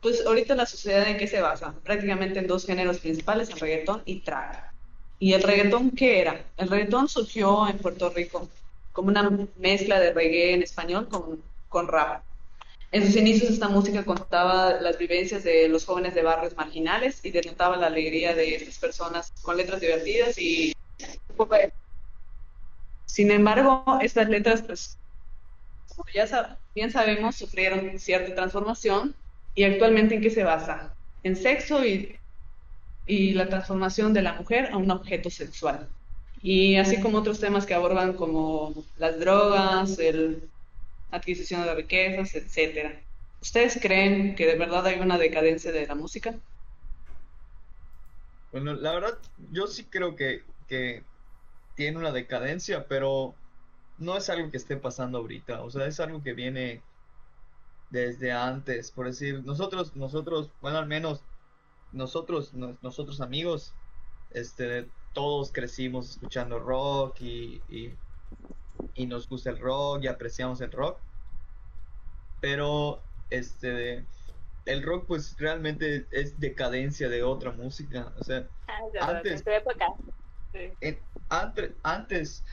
[0.02, 1.74] pues ahorita la sociedad en qué se basa?
[1.84, 4.67] Prácticamente en dos géneros principales, el reggaetón y trap.
[5.20, 6.46] ¿Y el reggaetón qué era?
[6.58, 8.48] El reggaetón surgió en Puerto Rico
[8.94, 12.24] como una mezcla de reggae en español con, con rap.
[12.92, 17.32] En sus inicios esta música contaba las vivencias de los jóvenes de barrios marginales y
[17.32, 20.74] denotaba la alegría de estas personas con letras divertidas y
[23.06, 24.98] sin embargo estas letras pues
[25.90, 29.14] como ya bien sabemos sufrieron cierta transformación
[29.54, 30.94] y actualmente en qué se basa
[31.24, 32.18] en sexo y,
[33.08, 35.88] y la transformación de la mujer a un objeto sexual
[36.42, 40.50] y así como otros temas que abordan como las drogas el
[41.12, 43.00] adquisición de riquezas, etcétera.
[43.42, 46.36] ¿Ustedes creen que de verdad hay una decadencia de la música?
[48.52, 49.18] Bueno, la verdad,
[49.52, 51.04] yo sí creo que, que
[51.76, 53.36] tiene una decadencia, pero
[53.98, 56.82] no es algo que esté pasando ahorita, o sea, es algo que viene
[57.90, 61.22] desde antes, por decir, nosotros, nosotros, bueno, al menos
[61.92, 63.74] nosotros, nosotros amigos,
[64.32, 67.62] este, todos crecimos escuchando rock y,
[68.94, 71.00] y nos gusta el rock y apreciamos el rock.
[72.40, 74.06] Pero este
[74.66, 79.44] el rock pues realmente es decadencia de otra música, o sea, ah, antes,
[81.30, 82.44] antes antes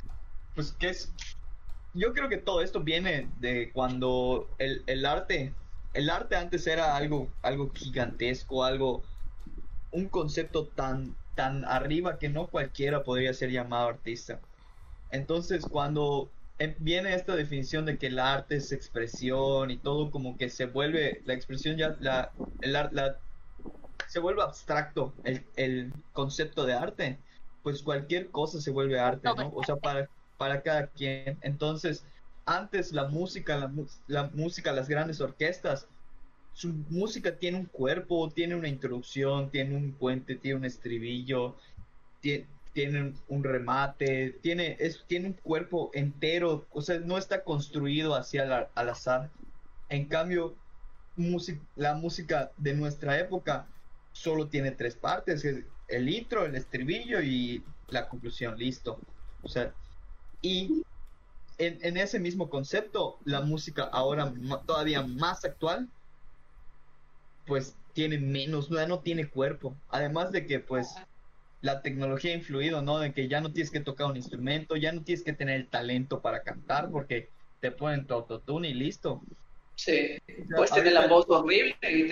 [0.55, 1.13] pues que es
[1.93, 5.55] yo creo que todo esto viene de cuando el, el arte
[5.93, 9.03] el arte antes era algo algo gigantesco, algo
[9.95, 14.41] un concepto tan tan arriba que no cualquiera podría ser llamado artista.
[15.11, 20.37] Entonces, cuando em, viene esta definición de que el arte es expresión y todo como
[20.37, 23.19] que se vuelve, la expresión ya, la, el, la
[24.09, 27.19] se vuelve abstracto el, el, concepto de arte,
[27.63, 29.51] pues cualquier cosa se vuelve arte, ¿no?
[29.55, 31.39] O sea, para, para cada quien.
[31.43, 32.05] Entonces,
[32.47, 33.73] antes la música, la,
[34.07, 35.89] la música, las grandes orquestas,
[36.55, 41.57] su música tiene un cuerpo, tiene una introducción, tiene un puente, tiene un estribillo,
[42.21, 48.15] tiene, tiene un remate, tiene, es, tiene un cuerpo entero, o sea, no está construido
[48.15, 49.31] hacia al azar.
[49.89, 50.55] En cambio,
[51.75, 53.67] la música de nuestra época
[54.13, 59.01] solo tiene tres partes, el intro, el estribillo y la conclusión, listo.
[59.43, 59.73] O sea,
[60.41, 60.85] y
[61.59, 64.33] en, en ese mismo concepto, la música ahora
[64.67, 65.89] todavía más actual,
[67.47, 69.77] pues tiene menos, no tiene cuerpo.
[69.89, 70.95] Además de que pues
[71.61, 72.99] la tecnología ha influido, ¿no?
[72.99, 75.69] De que ya no tienes que tocar un instrumento, ya no tienes que tener el
[75.69, 77.31] talento para cantar porque
[77.61, 79.23] te ponen tu autotune y listo.
[79.77, 80.19] Sí,
[80.55, 82.07] puedes tener la voz horrible y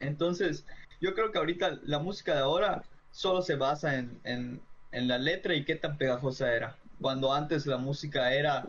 [0.00, 0.66] Entonces,
[1.00, 4.60] yo creo que ahorita la música de ahora solo se basa en, en,
[4.92, 6.78] en la letra y qué tan pegajosa era.
[7.00, 8.66] Cuando antes la música era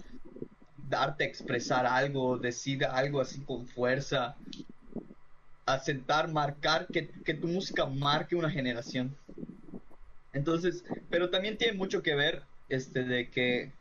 [0.90, 4.36] darte a expresar algo, decir algo así con fuerza,
[5.66, 9.16] asentar, marcar, que, tu música marque una generación.
[10.34, 13.72] Entonces, pero también tiene mucho que ver, este, de que,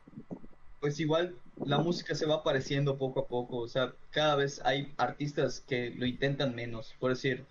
[0.79, 1.35] pues igual
[1.65, 5.91] la música se va apareciendo poco a poco, o sea, cada vez hay artistas que
[5.91, 7.45] lo intentan menos, por decir,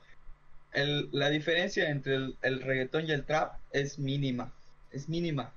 [0.72, 4.52] el, la diferencia entre el, el y el trap es mínima,
[4.92, 5.52] es mínima,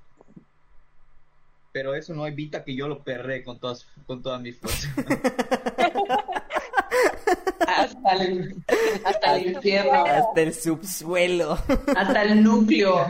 [1.72, 4.90] pero eso no evita que yo lo perre con todas con todas mis fuerzas.
[7.66, 8.54] hasta el,
[9.04, 10.04] hasta el infierno.
[10.04, 11.58] Hasta el subsuelo.
[11.96, 13.06] Hasta el núcleo.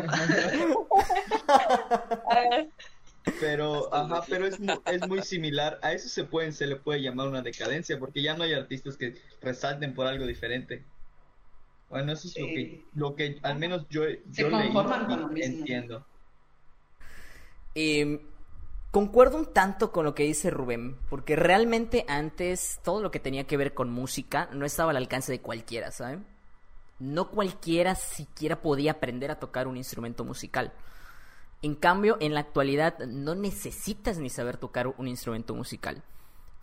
[3.40, 5.78] Pero, ajá, pero es, es muy similar.
[5.82, 8.96] A eso se, pueden, se le puede llamar una decadencia, porque ya no hay artistas
[8.96, 10.82] que resalten por algo diferente.
[11.88, 14.72] Bueno, eso es lo, que, lo que al menos yo, yo leí,
[15.42, 16.04] entiendo.
[17.74, 18.20] Eh,
[18.92, 23.44] Concuerdo un tanto con lo que dice Rubén, porque realmente antes todo lo que tenía
[23.44, 26.26] que ver con música no estaba al alcance de cualquiera, ¿saben?
[26.98, 30.74] No cualquiera siquiera podía aprender a tocar un instrumento musical.
[31.62, 36.02] En cambio, en la actualidad no necesitas ni saber tocar un instrumento musical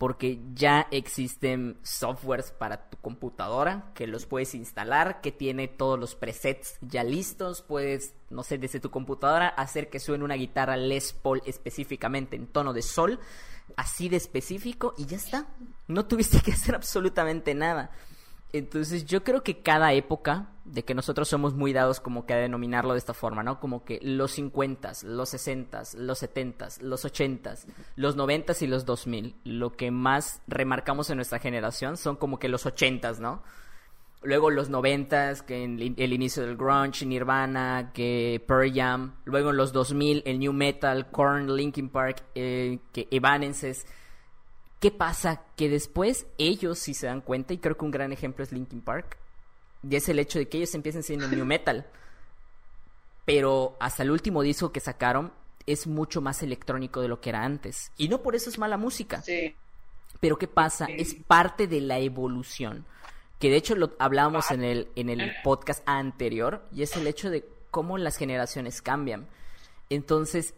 [0.00, 6.14] porque ya existen softwares para tu computadora que los puedes instalar, que tiene todos los
[6.14, 11.12] presets ya listos, puedes, no sé, desde tu computadora hacer que suene una guitarra Les
[11.12, 13.20] Paul específicamente en tono de sol,
[13.76, 15.48] así de específico y ya está.
[15.86, 17.90] No tuviste que hacer absolutamente nada.
[18.52, 22.36] Entonces yo creo que cada época, de que nosotros somos muy dados como que a
[22.36, 23.60] denominarlo de esta forma, ¿no?
[23.60, 27.54] Como que los 50, los 60, los 70, los 80,
[27.96, 32.48] los 90 y los 2000, lo que más remarcamos en nuestra generación son como que
[32.48, 33.42] los 80, ¿no?
[34.22, 39.14] Luego los noventas, que en el, el inicio del grunge, Nirvana, que Pearl Jam.
[39.24, 43.86] Luego en los 2000, el new metal, Korn, Linkin Park, eh, que Evanescence.
[44.80, 45.42] ¿Qué pasa?
[45.56, 48.80] Que después ellos, si se dan cuenta, y creo que un gran ejemplo es Linkin
[48.80, 49.18] Park,
[49.88, 51.86] y es el hecho de que ellos empiecen siendo new metal.
[53.26, 55.32] Pero hasta el último disco que sacaron
[55.66, 57.92] es mucho más electrónico de lo que era antes.
[57.98, 59.20] Y no por eso es mala música.
[59.20, 59.54] Sí.
[60.18, 60.86] Pero ¿qué pasa?
[60.86, 62.86] Es parte de la evolución.
[63.38, 67.28] Que de hecho lo hablábamos en el, en el podcast anterior, y es el hecho
[67.28, 69.28] de cómo las generaciones cambian.
[69.90, 70.54] Entonces,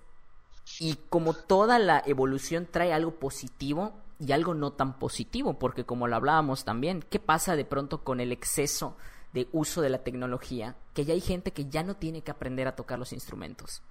[0.79, 6.07] y como toda la evolución trae algo positivo y algo no tan positivo, porque como
[6.07, 8.97] lo hablábamos también, ¿qué pasa de pronto con el exceso
[9.33, 10.77] de uso de la tecnología?
[10.95, 13.83] Que ya hay gente que ya no tiene que aprender a tocar los instrumentos.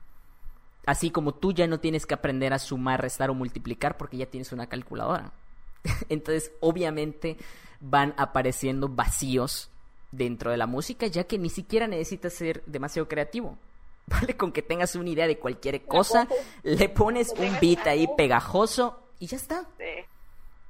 [0.85, 4.25] Así como tú ya no tienes que aprender a sumar, restar o multiplicar porque ya
[4.25, 5.33] tienes una calculadora.
[6.09, 7.35] Entonces, obviamente,
[7.81, 9.69] van apareciendo vacíos
[10.13, 13.57] dentro de la música, ya que ni siquiera necesitas ser demasiado creativo.
[14.07, 14.37] ¿Vale?
[14.37, 16.27] Con que tengas una idea de cualquier cosa,
[16.63, 19.67] le pones un beat ahí pegajoso y ya está.
[19.77, 20.05] Sí.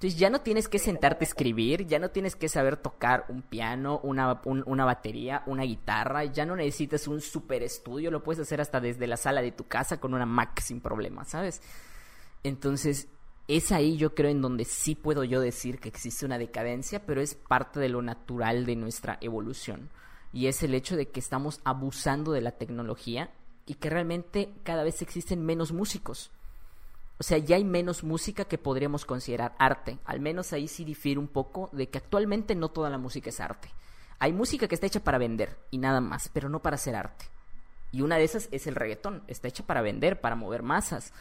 [0.01, 3.43] Entonces ya no tienes que sentarte a escribir, ya no tienes que saber tocar un
[3.43, 8.39] piano, una, un- una batería, una guitarra, ya no necesitas un super estudio, lo puedes
[8.41, 11.61] hacer hasta desde la sala de tu casa con una Mac sin problema, ¿sabes?
[12.43, 13.09] Entonces
[13.47, 17.21] es ahí yo creo en donde sí puedo yo decir que existe una decadencia, pero
[17.21, 19.89] es parte de lo natural de nuestra evolución.
[20.33, 23.29] Y es el hecho de que estamos abusando de la tecnología
[23.67, 26.31] y que realmente cada vez existen menos músicos.
[27.21, 29.99] O sea, ya hay menos música que podríamos considerar arte.
[30.05, 33.39] Al menos ahí sí difiere un poco de que actualmente no toda la música es
[33.39, 33.69] arte.
[34.17, 37.25] Hay música que está hecha para vender y nada más, pero no para hacer arte.
[37.91, 39.21] Y una de esas es el reggaetón.
[39.27, 41.13] Está hecha para vender, para mover masas,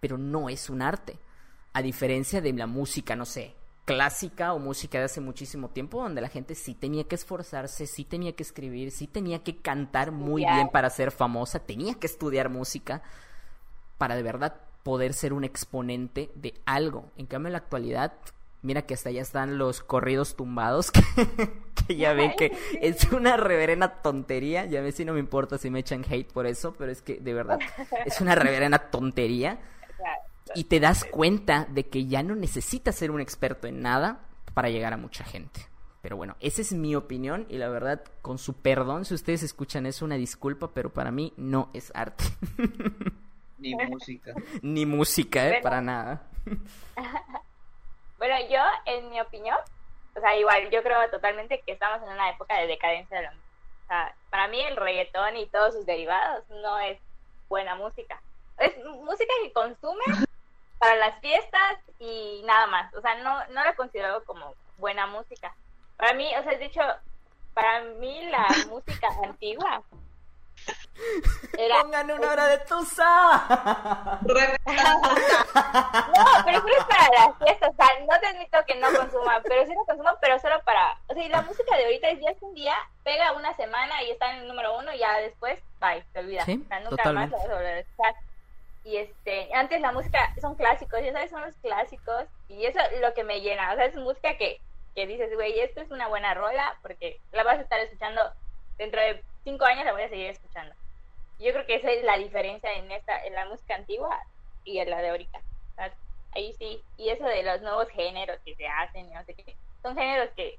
[0.00, 1.16] pero no es un arte.
[1.74, 6.22] A diferencia de la música, no sé, clásica o música de hace muchísimo tiempo, donde
[6.22, 10.44] la gente sí tenía que esforzarse, sí tenía que escribir, sí tenía que cantar muy
[10.44, 13.04] bien para ser famosa, tenía que estudiar música
[13.96, 17.10] para de verdad poder ser un exponente de algo.
[17.16, 18.12] En cambio, en la actualidad,
[18.62, 21.02] mira que hasta allá están los corridos tumbados, que,
[21.88, 24.64] que ya ven que es una reverenda tontería.
[24.66, 27.16] Ya ves si no me importa si me echan hate por eso, pero es que
[27.16, 27.58] de verdad
[28.06, 29.58] es una reverenda tontería.
[30.54, 34.20] Y te das cuenta de que ya no necesitas ser un experto en nada
[34.54, 35.66] para llegar a mucha gente.
[36.00, 39.84] Pero bueno, esa es mi opinión y la verdad, con su perdón, si ustedes escuchan
[39.84, 42.22] eso, una disculpa, pero para mí no es arte.
[43.58, 44.34] Ni música.
[44.62, 45.48] Ni música, ¿eh?
[45.48, 45.62] Bueno.
[45.62, 46.22] Para nada.
[48.18, 49.58] Bueno, yo, en mi opinión,
[50.16, 53.30] o sea, igual, yo creo totalmente que estamos en una época de decadencia de la
[53.30, 53.46] música.
[53.84, 56.98] O sea, para mí el reggaetón y todos sus derivados no es
[57.48, 58.20] buena música.
[58.58, 60.02] Es música que consume
[60.78, 62.94] para las fiestas y nada más.
[62.94, 65.54] O sea, no, no la considero como buena música.
[65.98, 66.80] Para mí, o sea, de hecho,
[67.52, 69.82] para mí la música antigua
[71.58, 74.18] era Pongan una hora de Tusa.
[74.66, 79.40] No, pero solo es para las fiestas, o sea, no te admito que no consuma,
[79.42, 82.20] pero sí lo consumo, pero solo para, o sea, y la música de ahorita es
[82.20, 85.16] ya es un día, pega una semana y está en el número uno y ya
[85.18, 87.36] después, bye, te olvidas, Sí, o sea, nunca totalmente.
[87.36, 88.14] más lo vas a volver a escuchar.
[88.84, 93.00] Y este, antes la música son clásicos, ya sabes, son los clásicos, y eso es
[93.00, 94.60] lo que me llena, o sea, es música que,
[94.94, 98.20] que dices, güey, esto es una buena rola, porque la vas a estar escuchando
[98.78, 100.74] dentro de cinco años, la voy a seguir escuchando.
[101.38, 104.18] Yo creo que esa es la diferencia en esta, en la música antigua
[104.64, 105.40] y en la de ahorita.
[105.76, 105.92] Sea,
[106.34, 106.82] ahí sí.
[106.96, 109.54] Y eso de los nuevos géneros que se hacen no sé qué.
[109.82, 110.58] Son géneros que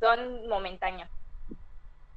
[0.00, 1.08] son momentáneos.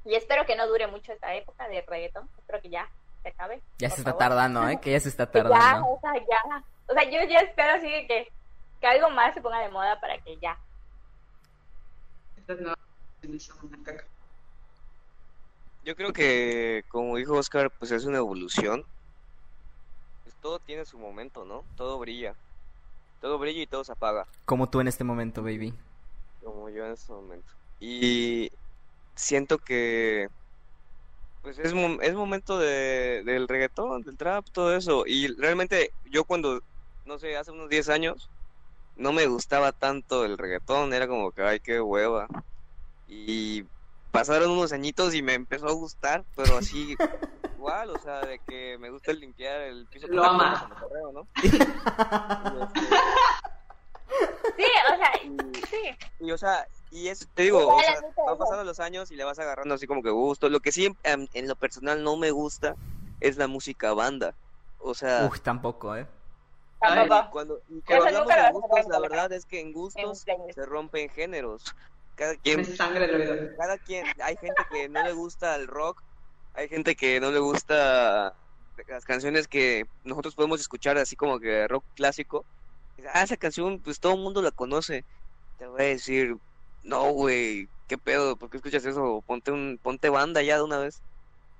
[0.04, 2.28] Y espero que no dure mucho esta época de reggaetón.
[2.38, 2.88] Espero que ya
[3.22, 3.60] se acabe.
[3.78, 4.18] Ya se está favor.
[4.28, 4.80] tardando, ¿eh?
[4.80, 5.88] Que ya se está Que Ya, tardando.
[5.88, 6.64] o sea, ya.
[6.88, 8.32] O sea, yo ya espero así de que,
[8.80, 10.56] que algo más se ponga de moda para que ya.
[12.38, 14.04] Estas generaciones son una caca.
[15.88, 18.84] Yo creo que, como dijo Oscar, pues es una evolución.
[20.22, 21.64] Pues todo tiene su momento, ¿no?
[21.76, 22.36] Todo brilla.
[23.22, 25.72] Todo brilla y todo se apaga, Como tú en este momento, baby.
[26.44, 27.50] como yo en este momento.
[27.80, 28.50] Y
[29.16, 30.28] siento que,
[31.40, 35.04] pues es, mom- es momento de, del reggaetón, del trap, todo eso.
[35.06, 36.60] Y realmente yo cuando,
[37.06, 38.30] no sé, hace unos 10 años,
[38.94, 42.28] no me gustaba tanto el reggaetón, era como que, ay, qué hueva.
[43.06, 43.64] Y
[44.18, 46.96] pasaron unos añitos y me empezó a gustar, pero así
[47.56, 50.68] igual, o sea, de que me gusta limpiar el piso Lo ama.
[50.80, 51.28] correo, ¿no?
[51.42, 51.66] Y, este,
[54.56, 55.82] Sí, o sea, y- sí.
[56.20, 57.94] y, o sea, y es, te digo, o sea,
[58.26, 60.48] van pasando los años y le vas agarrando así como que gusto.
[60.48, 62.74] Lo que sí, em, en lo personal no me gusta
[63.20, 64.34] es la música banda.
[64.80, 66.06] O sea, Uf, tampoco, ¿eh?
[66.80, 67.30] Tampoco.
[67.30, 71.08] cuando y Eso cuando hablamos de gustos, la verdad es que en gustos se rompen
[71.10, 71.74] géneros.
[72.18, 73.56] Cada quien, Me sangra el oído.
[73.56, 76.02] cada quien, hay gente que no le gusta el rock,
[76.54, 78.34] hay gente que no le gusta
[78.88, 82.44] las canciones que nosotros podemos escuchar así como que rock clásico.
[82.96, 85.04] Dice, Ah, esa canción, pues todo el mundo la conoce.
[85.58, 86.36] Te voy a decir,
[86.82, 89.22] no, güey, qué pedo, ¿por qué escuchas eso?
[89.26, 91.00] Ponte un, ponte banda ya de una vez.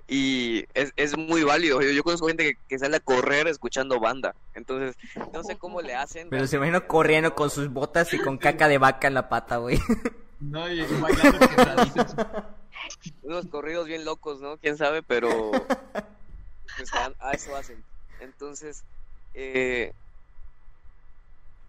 [0.07, 1.81] Y es, es muy válido.
[1.81, 4.35] Yo, yo conozco gente que, que sale a correr escuchando banda.
[4.55, 4.95] Entonces,
[5.31, 6.29] no sé cómo le hacen.
[6.29, 9.57] Pero se imagino corriendo con sus botas y con caca de vaca en la pata,
[9.57, 9.77] güey.
[10.39, 12.15] No, y, y bailando quebraditos.
[13.23, 14.57] unos corridos bien locos, ¿no?
[14.57, 15.51] Quién sabe, pero
[16.77, 17.83] pues a, a eso hacen.
[18.19, 18.83] Entonces,
[19.33, 19.91] eh,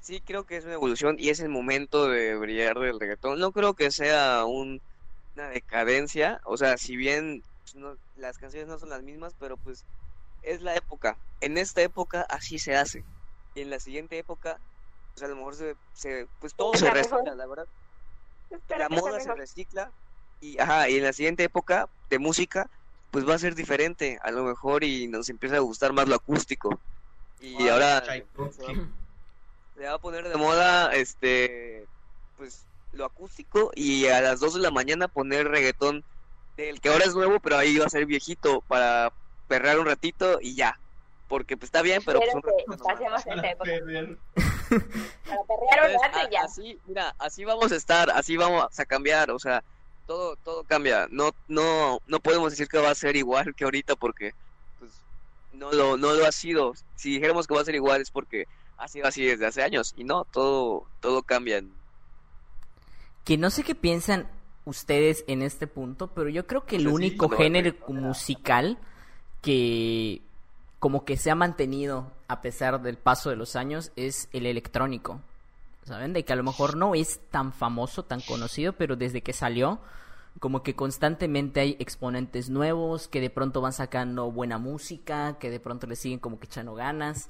[0.00, 3.38] sí creo que es una evolución y es el momento de brillar del reggaetón.
[3.38, 4.80] No creo que sea un-
[5.34, 9.56] una decadencia, o sea, si bien pues, no- las canciones no son las mismas, pero
[9.58, 9.84] pues
[10.42, 11.18] es la época.
[11.40, 13.04] En esta época así se hace.
[13.54, 14.60] Y en la siguiente época,
[15.14, 17.68] pues a lo mejor se, se- pues todo se recicla, la verdad
[18.50, 19.92] Espero la moda se recicla
[20.40, 22.68] y, ajá, y en la siguiente época de música
[23.10, 26.14] pues va a ser diferente a lo mejor y nos empieza a gustar más lo
[26.14, 26.80] acústico.
[27.40, 31.86] Y Ah, ahora se va a poner de moda este
[32.36, 36.04] pues lo acústico y a las 2 de la mañana poner reggaetón
[36.56, 39.12] del que ahora es nuevo pero ahí va a ser viejito para
[39.46, 40.78] perrear un ratito y ya
[41.30, 42.82] porque pues está bien pero pues un nomás.
[42.82, 43.64] pasemos esta Para época.
[43.70, 44.06] perrear.
[44.34, 46.42] Para perrear un Entonces, rato a- y ya.
[46.42, 49.62] así, mira, así vamos a estar, así vamos a cambiar, o sea,
[50.06, 51.06] todo, todo cambia.
[51.10, 54.32] No, no, no podemos decir que va a ser igual que ahorita porque,
[54.80, 54.90] pues,
[55.52, 56.74] no lo, no lo ha sido.
[56.96, 59.94] Si dijéramos que va a ser igual es porque ha sido así desde hace años
[59.96, 61.62] y no, todo, todo cambia.
[63.24, 64.28] Que no sé qué piensan
[64.64, 67.94] ustedes en este punto, pero yo creo que el Pues sí, único no, género no,
[67.94, 68.00] no.
[68.08, 68.78] musical
[69.42, 70.22] que
[70.80, 75.20] como que se ha mantenido a pesar del paso de los años es el electrónico.
[75.84, 76.12] ¿Saben?
[76.12, 79.78] De que a lo mejor no es tan famoso, tan conocido, pero desde que salió,
[80.40, 85.60] como que constantemente hay exponentes nuevos que de pronto van sacando buena música, que de
[85.60, 87.28] pronto le siguen como que echando ganas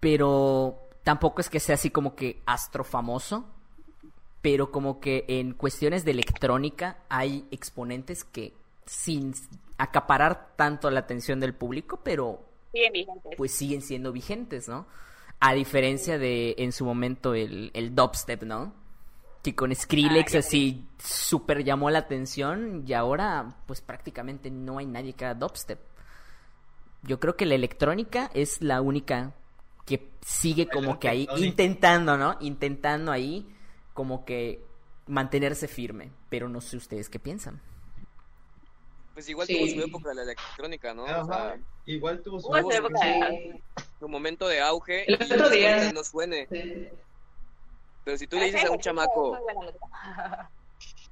[0.00, 3.44] pero tampoco es que sea así como que astrofamoso,
[4.42, 8.54] pero como que en cuestiones de electrónica hay exponentes que
[8.86, 9.34] sin
[9.78, 13.32] acaparar tanto la atención del público, pero Siguen vigentes.
[13.36, 14.86] pues siguen siendo vigentes, ¿no?
[15.40, 18.72] A diferencia de en su momento el, el dubstep, ¿no?
[19.42, 24.86] Que con Skrillex Ah, así súper llamó la atención y ahora pues prácticamente no hay
[24.86, 25.78] nadie que haga dubstep.
[27.02, 29.34] Yo creo que la electrónica es la única
[29.84, 32.36] que sigue como que ahí intentando, ¿no?
[32.40, 33.46] Intentando ahí
[33.94, 34.64] como que
[35.06, 37.60] mantenerse firme, pero no sé ustedes qué piensan.
[39.16, 39.56] Pues igual Sí.
[39.56, 41.04] tuvo su época la electrónica, ¿no?
[41.04, 43.64] O Ajá, sea, Igual tuvo su época su, de-
[43.98, 46.46] su momento de auge El y otro día- no suene.
[46.52, 46.88] Sí.
[48.04, 49.38] Pero si tú le dices a un chamaco,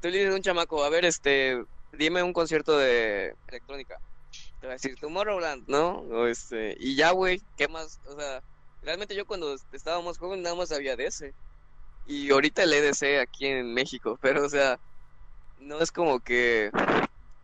[0.01, 3.97] tú le dices a un chamaco, a ver, este, dime un concierto de electrónica.
[4.61, 6.01] Te va a decir Tomorrowland, ¿no?
[6.01, 8.01] O este, y ya, güey, ¿qué más?
[8.05, 8.43] O sea,
[8.83, 11.33] realmente yo cuando estábamos jóvenes nada más sabía de ese.
[12.05, 14.79] Y ahorita el EDC aquí en México, pero o sea,
[15.57, 16.71] no es como que,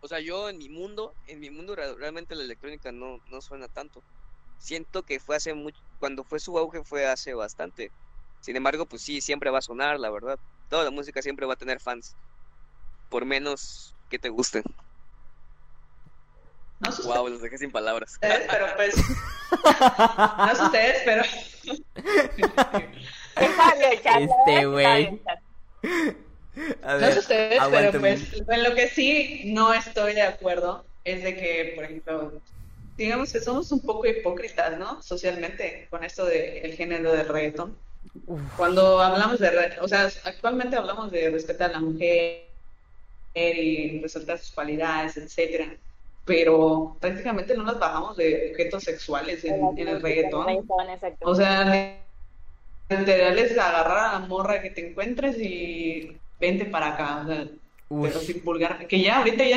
[0.02, 3.40] o sea, yo en mi mundo, en mi mundo re- realmente la electrónica no, no
[3.40, 4.02] suena tanto.
[4.58, 7.90] Siento que fue hace mucho, cuando fue su auge fue hace bastante.
[8.40, 10.38] Sin embargo, pues sí, siempre va a sonar, la verdad.
[10.68, 12.14] Toda la música siempre va a tener fans.
[13.08, 14.62] Por menos que te gusten.
[16.80, 18.12] No sé Wow, los dejé sin palabras.
[18.14, 18.94] ustedes, pero pues.
[20.38, 21.22] No sé ustedes, pero.
[23.36, 25.20] Este güey.
[26.56, 31.36] No sé ustedes, pero pues en lo que sí no estoy de acuerdo es de
[31.36, 32.32] que, por ejemplo,
[32.96, 35.00] digamos que somos un poco hipócritas, ¿no?
[35.02, 37.76] Socialmente, con esto del género del reggaetón.
[38.26, 38.40] Uf.
[38.56, 39.48] Cuando hablamos de,
[39.80, 42.46] o sea, actualmente hablamos de respetar a la mujer
[43.34, 45.72] y resaltar sus cualidades, etcétera,
[46.24, 50.66] pero prácticamente no nos bajamos de objetos sexuales en, en el reggaetón.
[51.20, 51.98] O sea,
[52.88, 57.46] literal es agarrar a la morra que te encuentres y vente para acá, o sea,
[57.90, 59.56] pero sin vulgar, que ya ahorita ya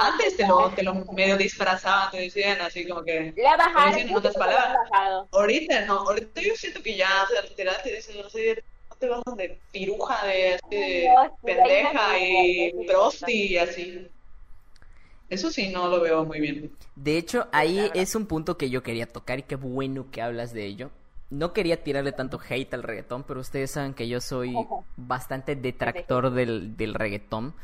[0.00, 4.78] antes te lo, te lo medio disfrazaban, te decían así como que en otras palabras.
[4.90, 5.28] bajado.
[5.32, 8.96] ahorita no, ahorita yo siento que ya, o sea, literal te dicen, no sé, no
[8.96, 11.10] te vas de piruja, de, así de
[11.42, 14.08] pendeja y prosti y así.
[15.28, 16.72] Eso sí no lo veo muy bien.
[16.96, 20.54] De hecho, ahí es un punto que yo quería tocar y qué bueno que hablas
[20.54, 20.90] de ello.
[21.34, 24.54] No quería tirarle tanto hate al reggaetón, pero ustedes saben que yo soy
[24.96, 27.54] bastante detractor del, del reggaetón.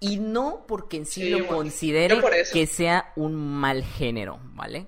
[0.00, 2.20] Y no porque en sí, Sí, lo considere
[2.52, 4.86] que sea un mal género, ¿vale?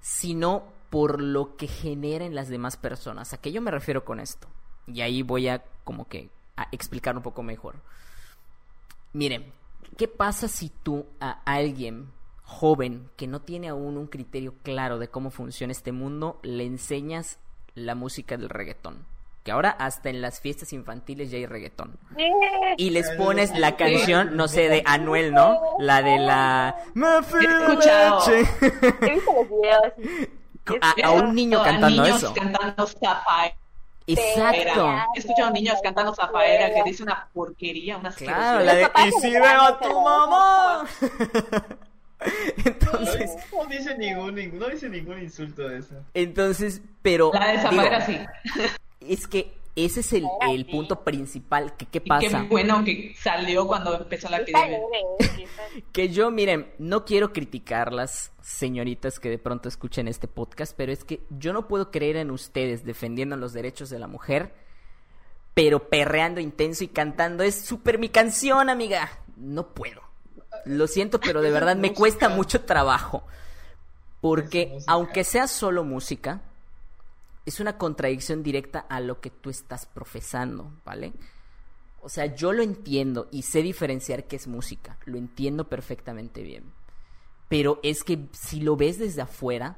[0.00, 3.32] Sino por lo que genera en las demás personas.
[3.32, 4.46] ¿A qué yo me refiero con esto?
[4.86, 7.74] Y ahí voy a como que a explicar un poco mejor.
[9.12, 9.52] Miren,
[9.96, 12.12] ¿qué pasa si tú a alguien
[12.44, 17.40] joven que no tiene aún un criterio claro de cómo funciona este mundo le enseñas
[17.76, 19.06] la música del reggaetón?
[19.44, 21.96] Que ahora hasta en las fiestas infantiles ya hay reggaetón.
[22.76, 25.60] Y les pones la canción, no sé, de Anuel, ¿no?
[25.78, 26.74] La de la...
[26.96, 27.20] He
[29.14, 29.92] visto los videos.
[30.80, 32.34] A, a un niño A cantando niños eso.
[32.34, 33.54] cantando Zafaera.
[34.08, 34.88] Exacto.
[35.14, 39.12] He escuchado niños cantando Zafaera que dice una porquería, una Claro, la de y que
[39.20, 40.84] si veo a tu mamá.
[42.64, 45.94] entonces, No dice ningún, ningún- no dice ningún insulto de eso.
[46.14, 48.18] entonces, pero La de digo, Zafaera sí.
[49.00, 52.46] es que ese es el, el punto principal que qué Y qué pasa.
[52.48, 54.78] bueno que salió cuando empezó la epidemia.
[55.92, 61.04] Que yo, miren, no quiero criticarlas, señoritas que de pronto escuchen este podcast, pero es
[61.04, 64.54] que yo no puedo creer en ustedes defendiendo los derechos de la mujer,
[65.52, 69.10] pero perreando intenso y cantando es súper mi canción, amiga.
[69.36, 70.00] No puedo.
[70.66, 73.24] Lo siento, pero de verdad me cuesta mucho trabajo.
[74.20, 76.42] Porque aunque sea solo música,
[77.44, 81.12] es una contradicción directa a lo que tú estás profesando, ¿vale?
[82.02, 86.72] O sea, yo lo entiendo y sé diferenciar qué es música, lo entiendo perfectamente bien.
[87.48, 89.76] Pero es que si lo ves desde afuera,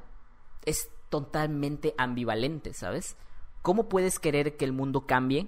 [0.65, 3.15] es totalmente ambivalente, ¿sabes?
[3.61, 5.47] ¿Cómo puedes querer que el mundo cambie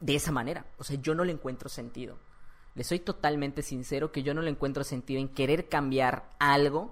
[0.00, 0.66] de esa manera?
[0.78, 2.18] O sea, yo no le encuentro sentido.
[2.74, 6.90] Le soy totalmente sincero que yo no le encuentro sentido en querer cambiar algo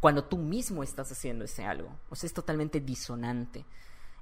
[0.00, 1.90] cuando tú mismo estás haciendo ese algo.
[2.08, 3.64] O sea, es totalmente disonante.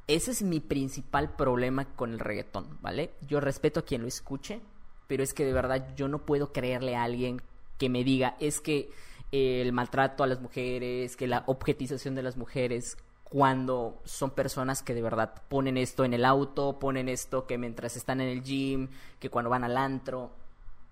[0.07, 3.13] Ese es mi principal problema con el reggaetón, ¿vale?
[3.27, 4.61] Yo respeto a quien lo escuche,
[5.07, 7.43] pero es que de verdad yo no puedo creerle a alguien
[7.77, 8.91] que me diga, es que
[9.33, 14.83] eh, el maltrato a las mujeres, que la objetización de las mujeres, cuando son personas
[14.83, 18.43] que de verdad ponen esto en el auto, ponen esto que mientras están en el
[18.45, 18.89] gym,
[19.19, 20.31] que cuando van al antro,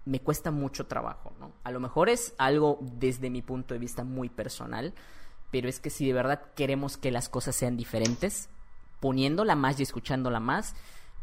[0.04, 1.52] me cuesta mucho trabajo, ¿no?
[1.64, 4.94] A lo mejor es algo desde mi punto de vista muy personal,
[5.50, 8.48] pero es que si de verdad queremos que las cosas sean diferentes,
[9.00, 10.74] poniéndola más y escuchándola más,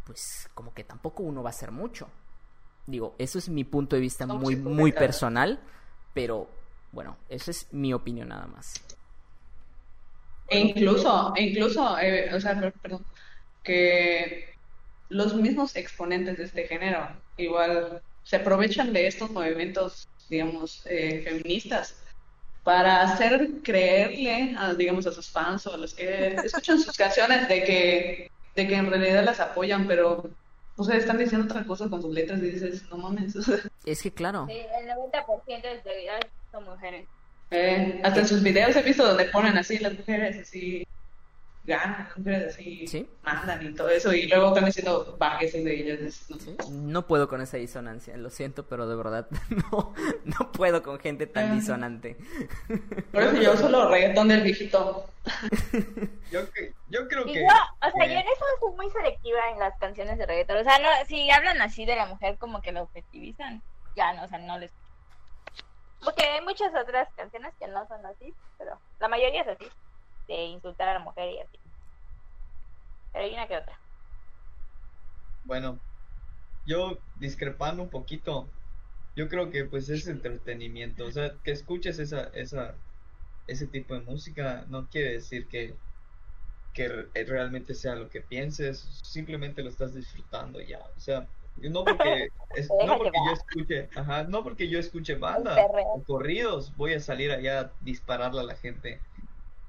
[0.05, 2.09] pues como que tampoco uno va a hacer mucho.
[2.87, 5.59] Digo, eso es mi punto de vista muy, muy personal,
[6.13, 6.49] pero
[6.91, 8.83] bueno, esa es mi opinión nada más.
[10.47, 13.05] E incluso, e incluso, eh, o sea, per- perdón,
[13.63, 14.55] que
[15.09, 17.01] los mismos exponentes de este género
[17.37, 21.97] igual se aprovechan de estos movimientos, digamos, eh, feministas
[22.63, 27.49] para hacer creerle a, digamos, a sus fans o a los que escuchan sus canciones
[27.49, 30.29] de que, de que en realidad las apoyan, pero,
[30.77, 33.35] o sea, están diciendo otra cosa con sus letras y dices, no mames,
[33.85, 37.09] Es que claro, Sí, el 90% de seguidores son mujeres.
[37.49, 40.87] eh, hasta en sus videos he visto donde ponen así las mujeres así
[41.63, 42.07] ganan,
[42.47, 43.07] así Sí.
[43.23, 46.25] mandan y todo eso y luego están diciendo bájese de ellas.
[46.29, 46.39] no.
[46.39, 46.55] ¿sí?
[46.71, 49.27] no puedo con esa disonancia, lo siento, pero de verdad
[49.71, 49.93] no,
[50.23, 52.17] no puedo con gente tan disonante.
[53.11, 55.05] Por eso yo solo reggaetón del viejito.
[56.31, 56.41] Yo,
[56.89, 57.33] yo creo que...
[57.35, 60.57] yo, o sea, yo en eso soy muy selectiva en las canciones de reggaetón.
[60.57, 63.61] O sea, no, si hablan así de la mujer como que la objetivizan,
[63.95, 64.71] ya no, o sea, no les...
[66.03, 69.67] Porque hay muchas otras canciones que no son así, pero la mayoría es así,
[70.37, 71.59] de insultar a la mujer y así.
[73.11, 73.81] Pero hay una que otra.
[75.43, 75.81] Bueno,
[76.65, 78.53] yo discrepando un poquito,
[79.15, 82.81] yo creo que pues es entretenimiento, o sea, que escuches esa, esa,
[83.47, 85.79] ese tipo de música no quiere decir que,
[86.73, 91.85] que re- realmente sea lo que pienses, simplemente lo estás disfrutando ya, o sea, no
[91.85, 96.93] porque, es- no porque yo escuche, ajá, no porque yo escuche banda o corridos, voy
[96.93, 99.05] a salir allá a dispararle a la gente.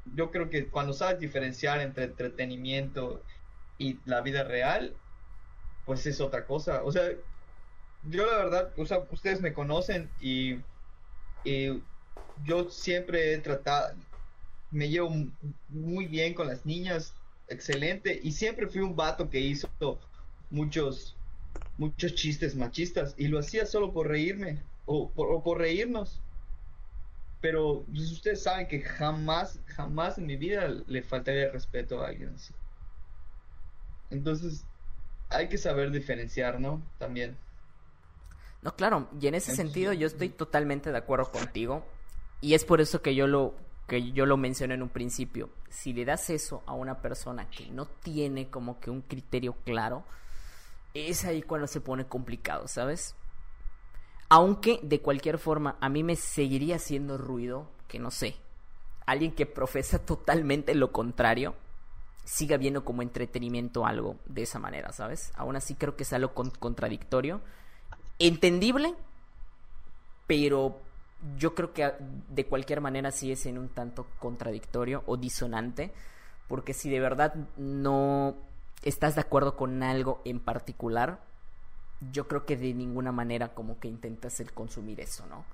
[0.04, 3.24] Yo creo que cuando sabes diferenciar entre entretenimiento
[3.78, 5.00] y la vida real,
[5.84, 6.84] pues es otra cosa.
[6.84, 7.10] O sea,
[8.02, 10.64] yo la verdad, o sea, ustedes me conocen y,
[11.44, 11.84] y
[12.36, 13.98] yo siempre he tratado,
[14.70, 15.10] me llevo
[15.68, 19.70] muy bien con las niñas, excelente, y siempre fui un vato que hizo
[20.50, 21.20] muchos,
[21.76, 26.24] muchos chistes machistas y lo hacía solo por reírme o por, o por reírnos.
[27.42, 32.32] Pero pues, ustedes saben que jamás, jamás en mi vida le faltaría respeto a alguien
[32.34, 32.54] así.
[34.08, 34.64] Entonces,
[35.28, 36.80] hay que saber diferenciar, ¿no?
[36.98, 37.36] También.
[38.62, 41.84] No, claro, y en ese sentido yo estoy totalmente de acuerdo contigo
[42.40, 43.54] y es por eso que yo lo
[43.88, 45.50] que yo lo mencioné en un principio.
[45.68, 50.04] Si le das eso a una persona que no tiene como que un criterio claro,
[50.94, 53.16] es ahí cuando se pone complicado, ¿sabes?
[54.34, 58.34] Aunque de cualquier forma a mí me seguiría haciendo ruido que no sé,
[59.04, 61.54] alguien que profesa totalmente lo contrario
[62.24, 65.32] siga viendo como entretenimiento algo de esa manera, ¿sabes?
[65.34, 67.42] Aún así creo que es algo contradictorio,
[68.18, 68.94] entendible,
[70.26, 70.78] pero
[71.36, 71.92] yo creo que
[72.30, 75.92] de cualquier manera sí es en un tanto contradictorio o disonante,
[76.48, 78.36] porque si de verdad no
[78.82, 81.20] estás de acuerdo con algo en particular,
[82.10, 85.44] yo creo que de ninguna manera como que intentas el consumir eso, ¿no?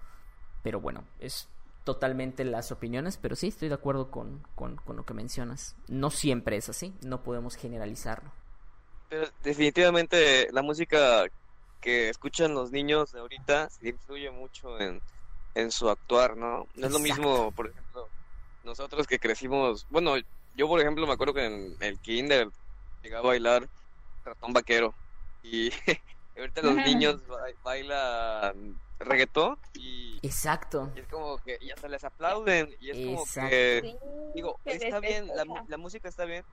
[0.62, 1.48] Pero bueno, es
[1.84, 5.74] totalmente las opiniones, pero sí estoy de acuerdo con, con, lo que mencionas.
[5.88, 8.30] No siempre es así, no podemos generalizarlo.
[9.08, 11.26] Pero definitivamente la música
[11.80, 15.00] que escuchan los niños de ahorita influye mucho en,
[15.54, 16.66] en su actuar, ¿no?
[16.74, 18.08] No es lo mismo, por ejemplo,
[18.64, 20.14] nosotros que crecimos, bueno,
[20.56, 22.48] yo por ejemplo me acuerdo que en el kinder
[23.02, 23.68] llegaba a bailar
[24.24, 24.92] ratón vaquero
[25.42, 25.70] y
[26.40, 27.22] ahorita los niños
[27.62, 30.90] bailan reggaetón y exacto.
[30.96, 33.96] es como que y hasta les aplauden y es como que
[34.34, 36.44] digo está bien la, la, música está bien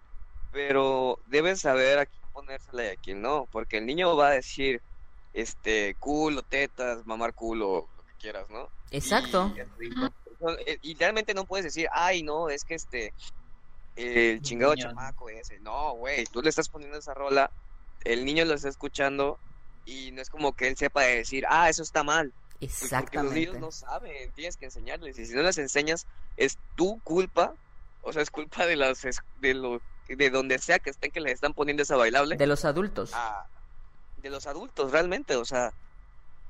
[0.51, 4.31] pero deben saber a quién ponérsela y a quién no porque el niño va a
[4.31, 4.81] decir
[5.33, 9.53] este culo tetas mamar culo lo que quieras no exacto.
[10.83, 13.13] Y, realmente no puedes decir ay no es que este
[13.95, 17.49] el chingado chamaco ese no güey tú le estás poniendo esa rola
[18.03, 19.39] el niño lo está escuchando
[19.85, 22.33] y no es como que él sepa decir, ah, eso está mal.
[22.59, 23.05] Exactamente.
[23.05, 25.19] Porque los niños no saben, tienes que enseñarles.
[25.19, 26.07] Y si no les enseñas,
[26.37, 27.53] es tu culpa.
[28.01, 29.05] O sea, es culpa de las
[29.41, 32.37] de lo de donde sea que estén que les están poniendo esa bailable.
[32.37, 33.11] De los adultos.
[33.13, 33.47] Ah,
[34.21, 35.73] de los adultos, realmente, o sea,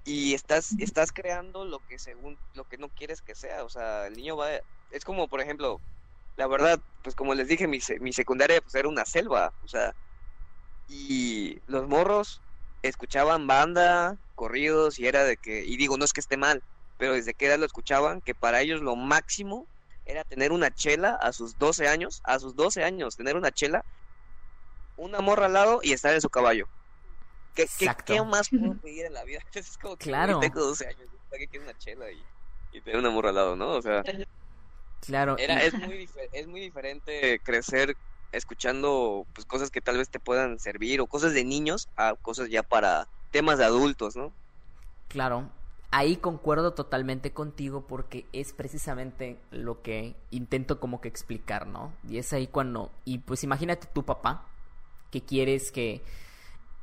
[0.06, 4.08] y estás estás creando lo que según lo que no quieres que sea, o sea,
[4.08, 4.50] el niño va
[4.92, 5.82] es como, por ejemplo,
[6.38, 9.94] la verdad, pues como les dije, mi, mi secundaria pues era una selva, o sea,
[10.88, 12.42] y los morros
[12.88, 16.64] escuchaban banda, corridos y era de que, y digo, no es que esté mal,
[16.98, 19.68] pero desde que edad lo escuchaban, que para ellos lo máximo
[20.06, 23.84] era tener una chela a sus 12 años, a sus 12 años, tener una chela,
[24.98, 26.68] una morra al lado y estar en su caballo.
[27.56, 27.68] ¿Qué,
[28.06, 29.40] qué, más puedo pedir en la vida?
[29.54, 30.40] Es como que claro.
[30.40, 32.24] tengo 12 años, que quiero una chela y,
[32.72, 33.72] y, tener una morra al lado, ¿no?
[33.72, 34.04] O sea,
[35.02, 35.38] claro.
[35.38, 37.98] Era, es, muy es muy diferente crecer
[38.36, 42.50] escuchando pues cosas que tal vez te puedan servir o cosas de niños a cosas
[42.50, 44.32] ya para temas de adultos, ¿no?
[45.08, 45.50] Claro,
[45.92, 51.94] ahí concuerdo totalmente contigo porque es precisamente lo que intento como que explicar, ¿no?
[52.08, 54.46] Y es ahí cuando, y pues imagínate tu papá,
[55.12, 56.04] que quieres que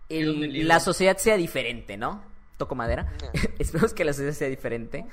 [0.08, 2.22] la sociedad sea diferente, ¿no?
[2.56, 3.12] Toco madera.
[3.58, 5.06] Esperemos que la sociedad sea diferente.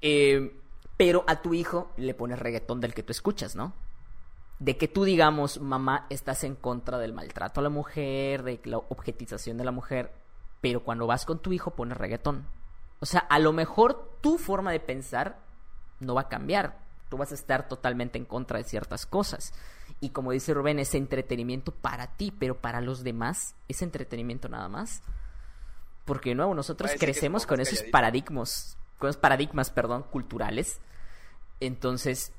[0.00, 0.52] Eh,
[0.96, 3.74] pero a tu hijo le pones reggaetón del que tú escuchas, ¿no?
[4.62, 8.78] De que tú digamos, mamá, estás en contra del maltrato a la mujer, de la
[8.78, 10.12] objetización de la mujer,
[10.60, 12.46] pero cuando vas con tu hijo pones reggaetón.
[13.00, 15.40] O sea, a lo mejor tu forma de pensar
[15.98, 16.78] no va a cambiar.
[17.08, 19.52] Tú vas a estar totalmente en contra de ciertas cosas.
[19.98, 24.68] Y como dice Rubén, es entretenimiento para ti, pero para los demás es entretenimiento nada
[24.68, 25.02] más.
[26.04, 30.80] Porque de nuevo, nosotros crecemos con esos paradigmas, con esos paradigmas, perdón, culturales.
[31.58, 32.32] Entonces,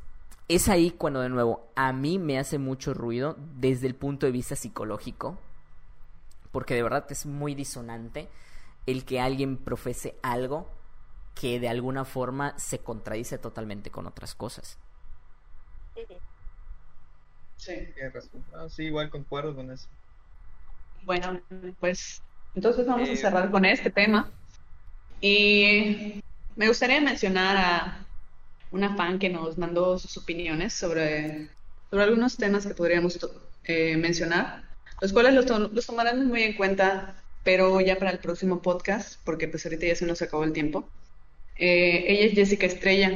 [0.48, 4.32] es ahí cuando de nuevo a mí me hace mucho ruido desde el punto de
[4.32, 5.40] vista psicológico,
[6.52, 8.30] porque de verdad es muy disonante
[8.86, 10.70] el que alguien profese algo
[11.36, 14.78] que de alguna forma se contradice totalmente con otras cosas.
[17.58, 17.74] Sí,
[18.54, 19.88] ah, sí, igual concuerdo con eso.
[21.04, 21.42] Bueno,
[21.80, 22.22] pues
[22.56, 24.30] entonces vamos a eh, cerrar con este tema.
[25.22, 26.22] Y
[26.56, 28.06] me gustaría mencionar a
[28.74, 31.50] una fan que nos mandó sus opiniones sobre,
[31.90, 33.20] sobre algunos temas que podríamos
[33.66, 34.64] eh, mencionar,
[35.00, 39.48] los cuales los, los tomarán muy en cuenta, pero ya para el próximo podcast, porque
[39.48, 40.88] pues ahorita ya se nos acabó el tiempo.
[41.56, 43.16] Eh, ella es Jessica Estrella.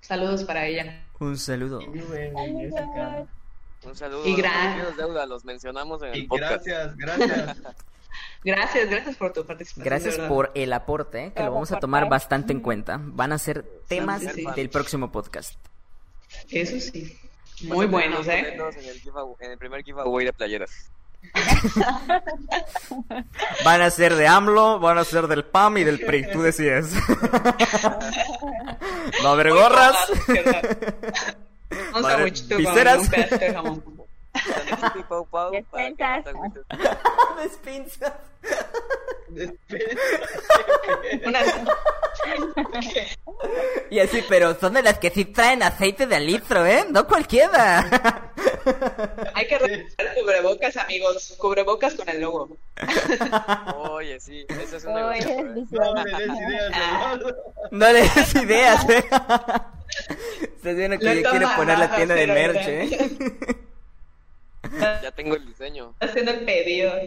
[0.00, 1.04] Saludos para ella.
[1.20, 1.78] Un saludo.
[1.78, 2.00] Un
[3.94, 4.26] saludo.
[4.26, 4.96] Y gracias.
[5.28, 6.66] los mencionamos en el podcast.
[6.66, 7.56] Gracias, gracias.
[8.44, 9.84] Gracias, gracias por tu participación.
[9.84, 13.00] Gracias por el aporte, que lo vamos a tomar bastante en cuenta.
[13.00, 14.22] Van a ser temas
[14.56, 15.54] del próximo podcast.
[16.50, 17.18] Eso sí.
[17.62, 18.56] Muy buenos, ¿eh?
[19.40, 20.90] En el, primer giveaway de playeras.
[23.64, 26.92] van a ser de AMLO, van a ser del PAM y del PRI, tú decías.
[29.24, 29.96] Va a haber gorras.
[34.34, 36.24] Un Despensas.
[37.42, 38.12] Despensas.
[43.90, 46.84] y así, pero son de las que sí traen aceite de litro, ¿eh?
[46.90, 48.30] No cualquiera.
[49.34, 51.34] Hay que recuperar cubrebocas, amigos.
[51.38, 52.56] Cubrebocas con el logo.
[53.76, 55.44] Oye, sí, eso es una Oye, ¿eh?
[55.70, 57.18] No le des ideas, ah.
[57.70, 59.04] No le des ideas, ¿eh?
[60.42, 63.08] Estás viendo que yo quiero poner la tienda de merch, ¿eh?
[65.02, 65.94] Ya tengo el diseño.
[66.00, 66.92] haciendo el pedido.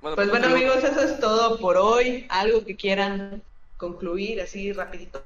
[0.00, 2.26] Bueno, Pues bueno amigos, eso es todo por hoy.
[2.28, 3.40] Algo que quieran
[3.76, 5.22] concluir así rapidito.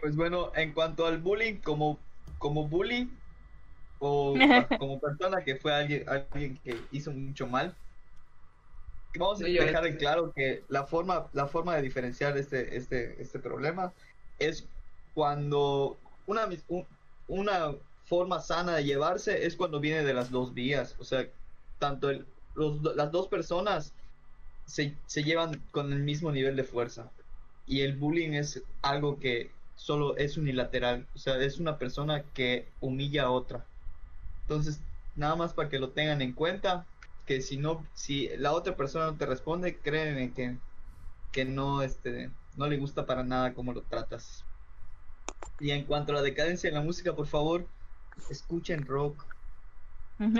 [0.00, 2.00] Pues bueno, en cuanto al bullying, como,
[2.38, 3.08] como bully
[4.00, 4.34] o
[4.80, 7.76] como persona que fue alguien, alguien que hizo mucho mal,
[9.16, 13.38] vamos a dejar en claro que la forma, la forma de diferenciar este, este, este
[13.38, 13.92] problema
[14.40, 14.66] es
[15.14, 15.96] cuando
[16.26, 16.48] una,
[17.28, 21.26] una forma sana de llevarse es cuando viene de las dos vías, o sea,
[21.78, 23.92] tanto el, los, las dos personas
[24.66, 27.10] se, se llevan con el mismo nivel de fuerza
[27.66, 32.68] y el bullying es algo que solo es unilateral, o sea, es una persona que
[32.80, 33.66] humilla a otra.
[34.42, 34.80] Entonces,
[35.14, 36.86] nada más para que lo tengan en cuenta,
[37.24, 40.58] que si no, si la otra persona no te responde, créeme que,
[41.32, 44.46] que no, este, no le gusta para nada cómo lo tratas.
[45.60, 47.66] Y en cuanto a la decadencia en la música, por favor,
[48.30, 49.24] escuchen rock.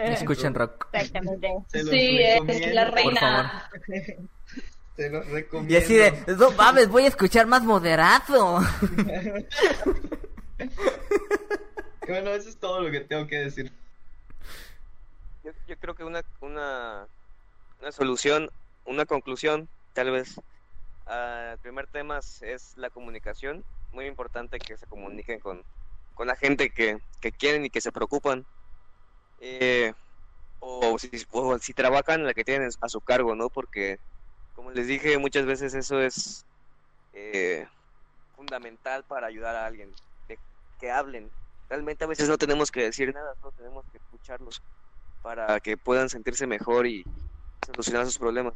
[0.03, 0.87] Escuchen rock.
[0.93, 1.49] Exactamente.
[1.73, 1.79] Sí,
[2.21, 2.75] es recomiendo.
[2.75, 3.71] la Por reina.
[4.97, 5.75] Se los recomiendo.
[5.75, 8.61] Y así de, no mames, voy a escuchar más moderado.
[12.07, 13.73] Bueno, eso es todo lo que tengo que decir.
[15.43, 17.07] Yo, yo creo que una, una,
[17.81, 18.51] una solución,
[18.85, 20.39] una conclusión, tal vez,
[21.07, 23.65] al primer tema es- es la comunicación.
[23.95, 25.63] Muy importante que se comuniquen con,
[26.15, 28.45] con la gente que, que quieren y que se preocupan.
[29.41, 29.93] Eh,
[30.61, 33.51] o, si, trabajan la que tienen a su cargo, ¿no?
[33.51, 33.99] Porque,
[34.55, 36.47] como les dije, muchas veces eso es
[37.13, 37.67] eh,
[38.35, 39.93] fundamental para ayudar a alguien,
[40.81, 41.31] que hablen.
[41.69, 44.63] Realmente a veces no tenemos que decir nada, solo tenemos que escucharlos
[45.23, 47.05] para que puedan sentirse mejor y
[47.65, 48.55] solucionar sus problemas.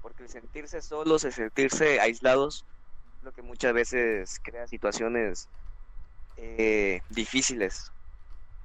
[0.00, 2.64] Porque el sentirse solos, el sentirse aislados,
[3.22, 5.48] lo que muchas veces crea situaciones
[6.36, 7.92] eh, difíciles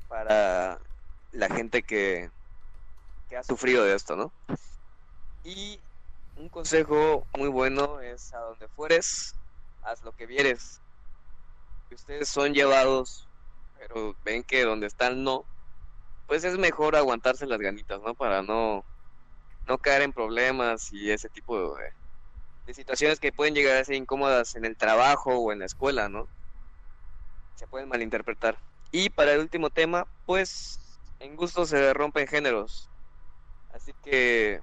[0.08, 0.80] para
[1.32, 2.30] la gente que,
[3.30, 4.34] que ha sufrido de esto, ¿no?
[5.44, 5.80] Y
[6.36, 9.36] un consejo muy bueno es a donde fueres,
[9.82, 10.82] haz lo que vieres.
[11.90, 13.30] Ustedes son llevados,
[13.78, 15.46] pero ven que donde están no,
[16.26, 18.14] pues es mejor aguantarse las ganitas, ¿no?
[18.14, 18.86] Para no,
[19.68, 21.94] no caer en problemas y ese tipo de,
[22.68, 26.10] de situaciones que pueden llegar a ser incómodas en el trabajo o en la escuela,
[26.10, 26.28] ¿no?
[27.56, 28.58] Se pueden malinterpretar.
[28.92, 30.80] Y para el último tema, pues
[31.20, 32.90] en gusto se rompen géneros.
[33.74, 34.62] Así que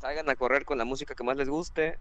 [0.00, 1.98] salgan a correr con la música que más les guste.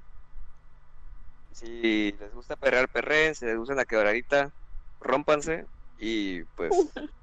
[1.52, 3.36] Si les gusta perrear, perreen.
[3.36, 4.52] Si les gusta la quebradita,
[5.00, 5.66] rómpanse.
[6.00, 6.72] Y pues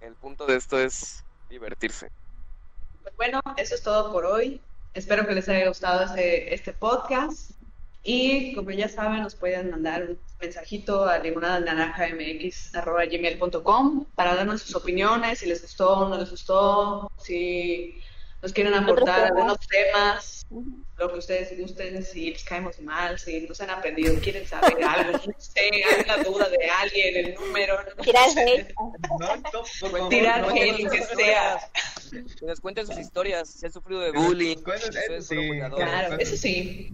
[0.00, 2.10] el punto de esto es divertirse.
[3.02, 4.60] Pues bueno, eso es todo por hoy.
[4.94, 7.50] Espero que les haya gustado este, este podcast.
[8.02, 15.40] Y como ya saben, nos pueden mandar un mensajito a limonadaнаranjamx.gmail.com para darnos sus opiniones,
[15.40, 18.00] si les gustó o no les gustó, si
[18.42, 20.46] nos quieren aportar algunos temas,
[20.98, 25.12] lo que ustedes gusten, si les caemos mal, si nos han aprendido, quieren saber algo,
[25.12, 28.40] no sé, alguna duda de alguien, el número, no Tirar sé.
[28.42, 28.74] hate.
[29.92, 31.70] No, Tirar hate, que sea.
[32.10, 34.56] Que nos cuenten sus historias, si han sufrido de bullying.
[34.56, 36.92] Claro, eso sí.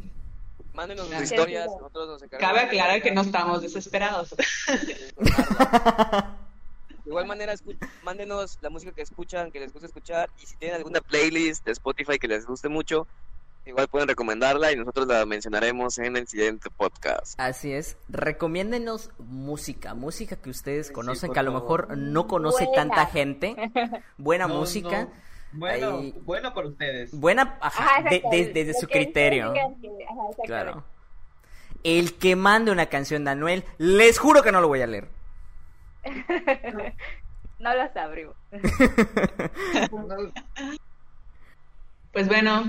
[0.74, 2.54] Mándenos sus historias, nosotros nos encargamos.
[2.54, 4.34] Cabe aclarar que no estamos desesperados.
[7.06, 7.54] De igual manera,
[8.02, 11.70] mándenos la música que escuchan, que les gusta escuchar, y si tienen alguna playlist de
[11.70, 13.06] Spotify que les guste mucho,
[13.64, 17.38] igual pueden recomendarla y nosotros la mencionaremos en el siguiente podcast.
[17.38, 21.86] Así es, recomiéndenos música, música que ustedes Sí, conocen, por que a lo favor.
[21.88, 22.82] mejor no conoce Buena.
[22.82, 23.54] tanta gente.
[24.18, 25.26] Buena No, música, no.
[25.52, 27.12] Bueno, Ahí- bueno para ustedes.
[27.12, 29.52] buena, ajá, Ajá, de- exacto, de- lo desde su criterio.
[29.52, 30.42] ajá.
[30.44, 30.84] Claro.
[31.84, 35.08] El que mande una canción de Anuel, les juro que no lo voy a leer.
[37.58, 38.28] No lo sabré.
[42.12, 42.64] Pues bueno,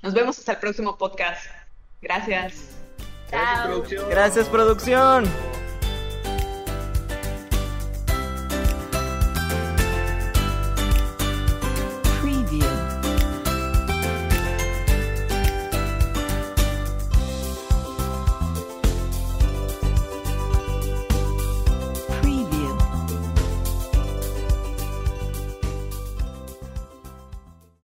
[0.00, 1.44] nos vemos hasta el próximo podcast.
[2.00, 2.76] Gracias.
[3.30, 3.66] Gracias, Chao.
[3.66, 4.10] producción.
[4.10, 5.24] Gracias, producción.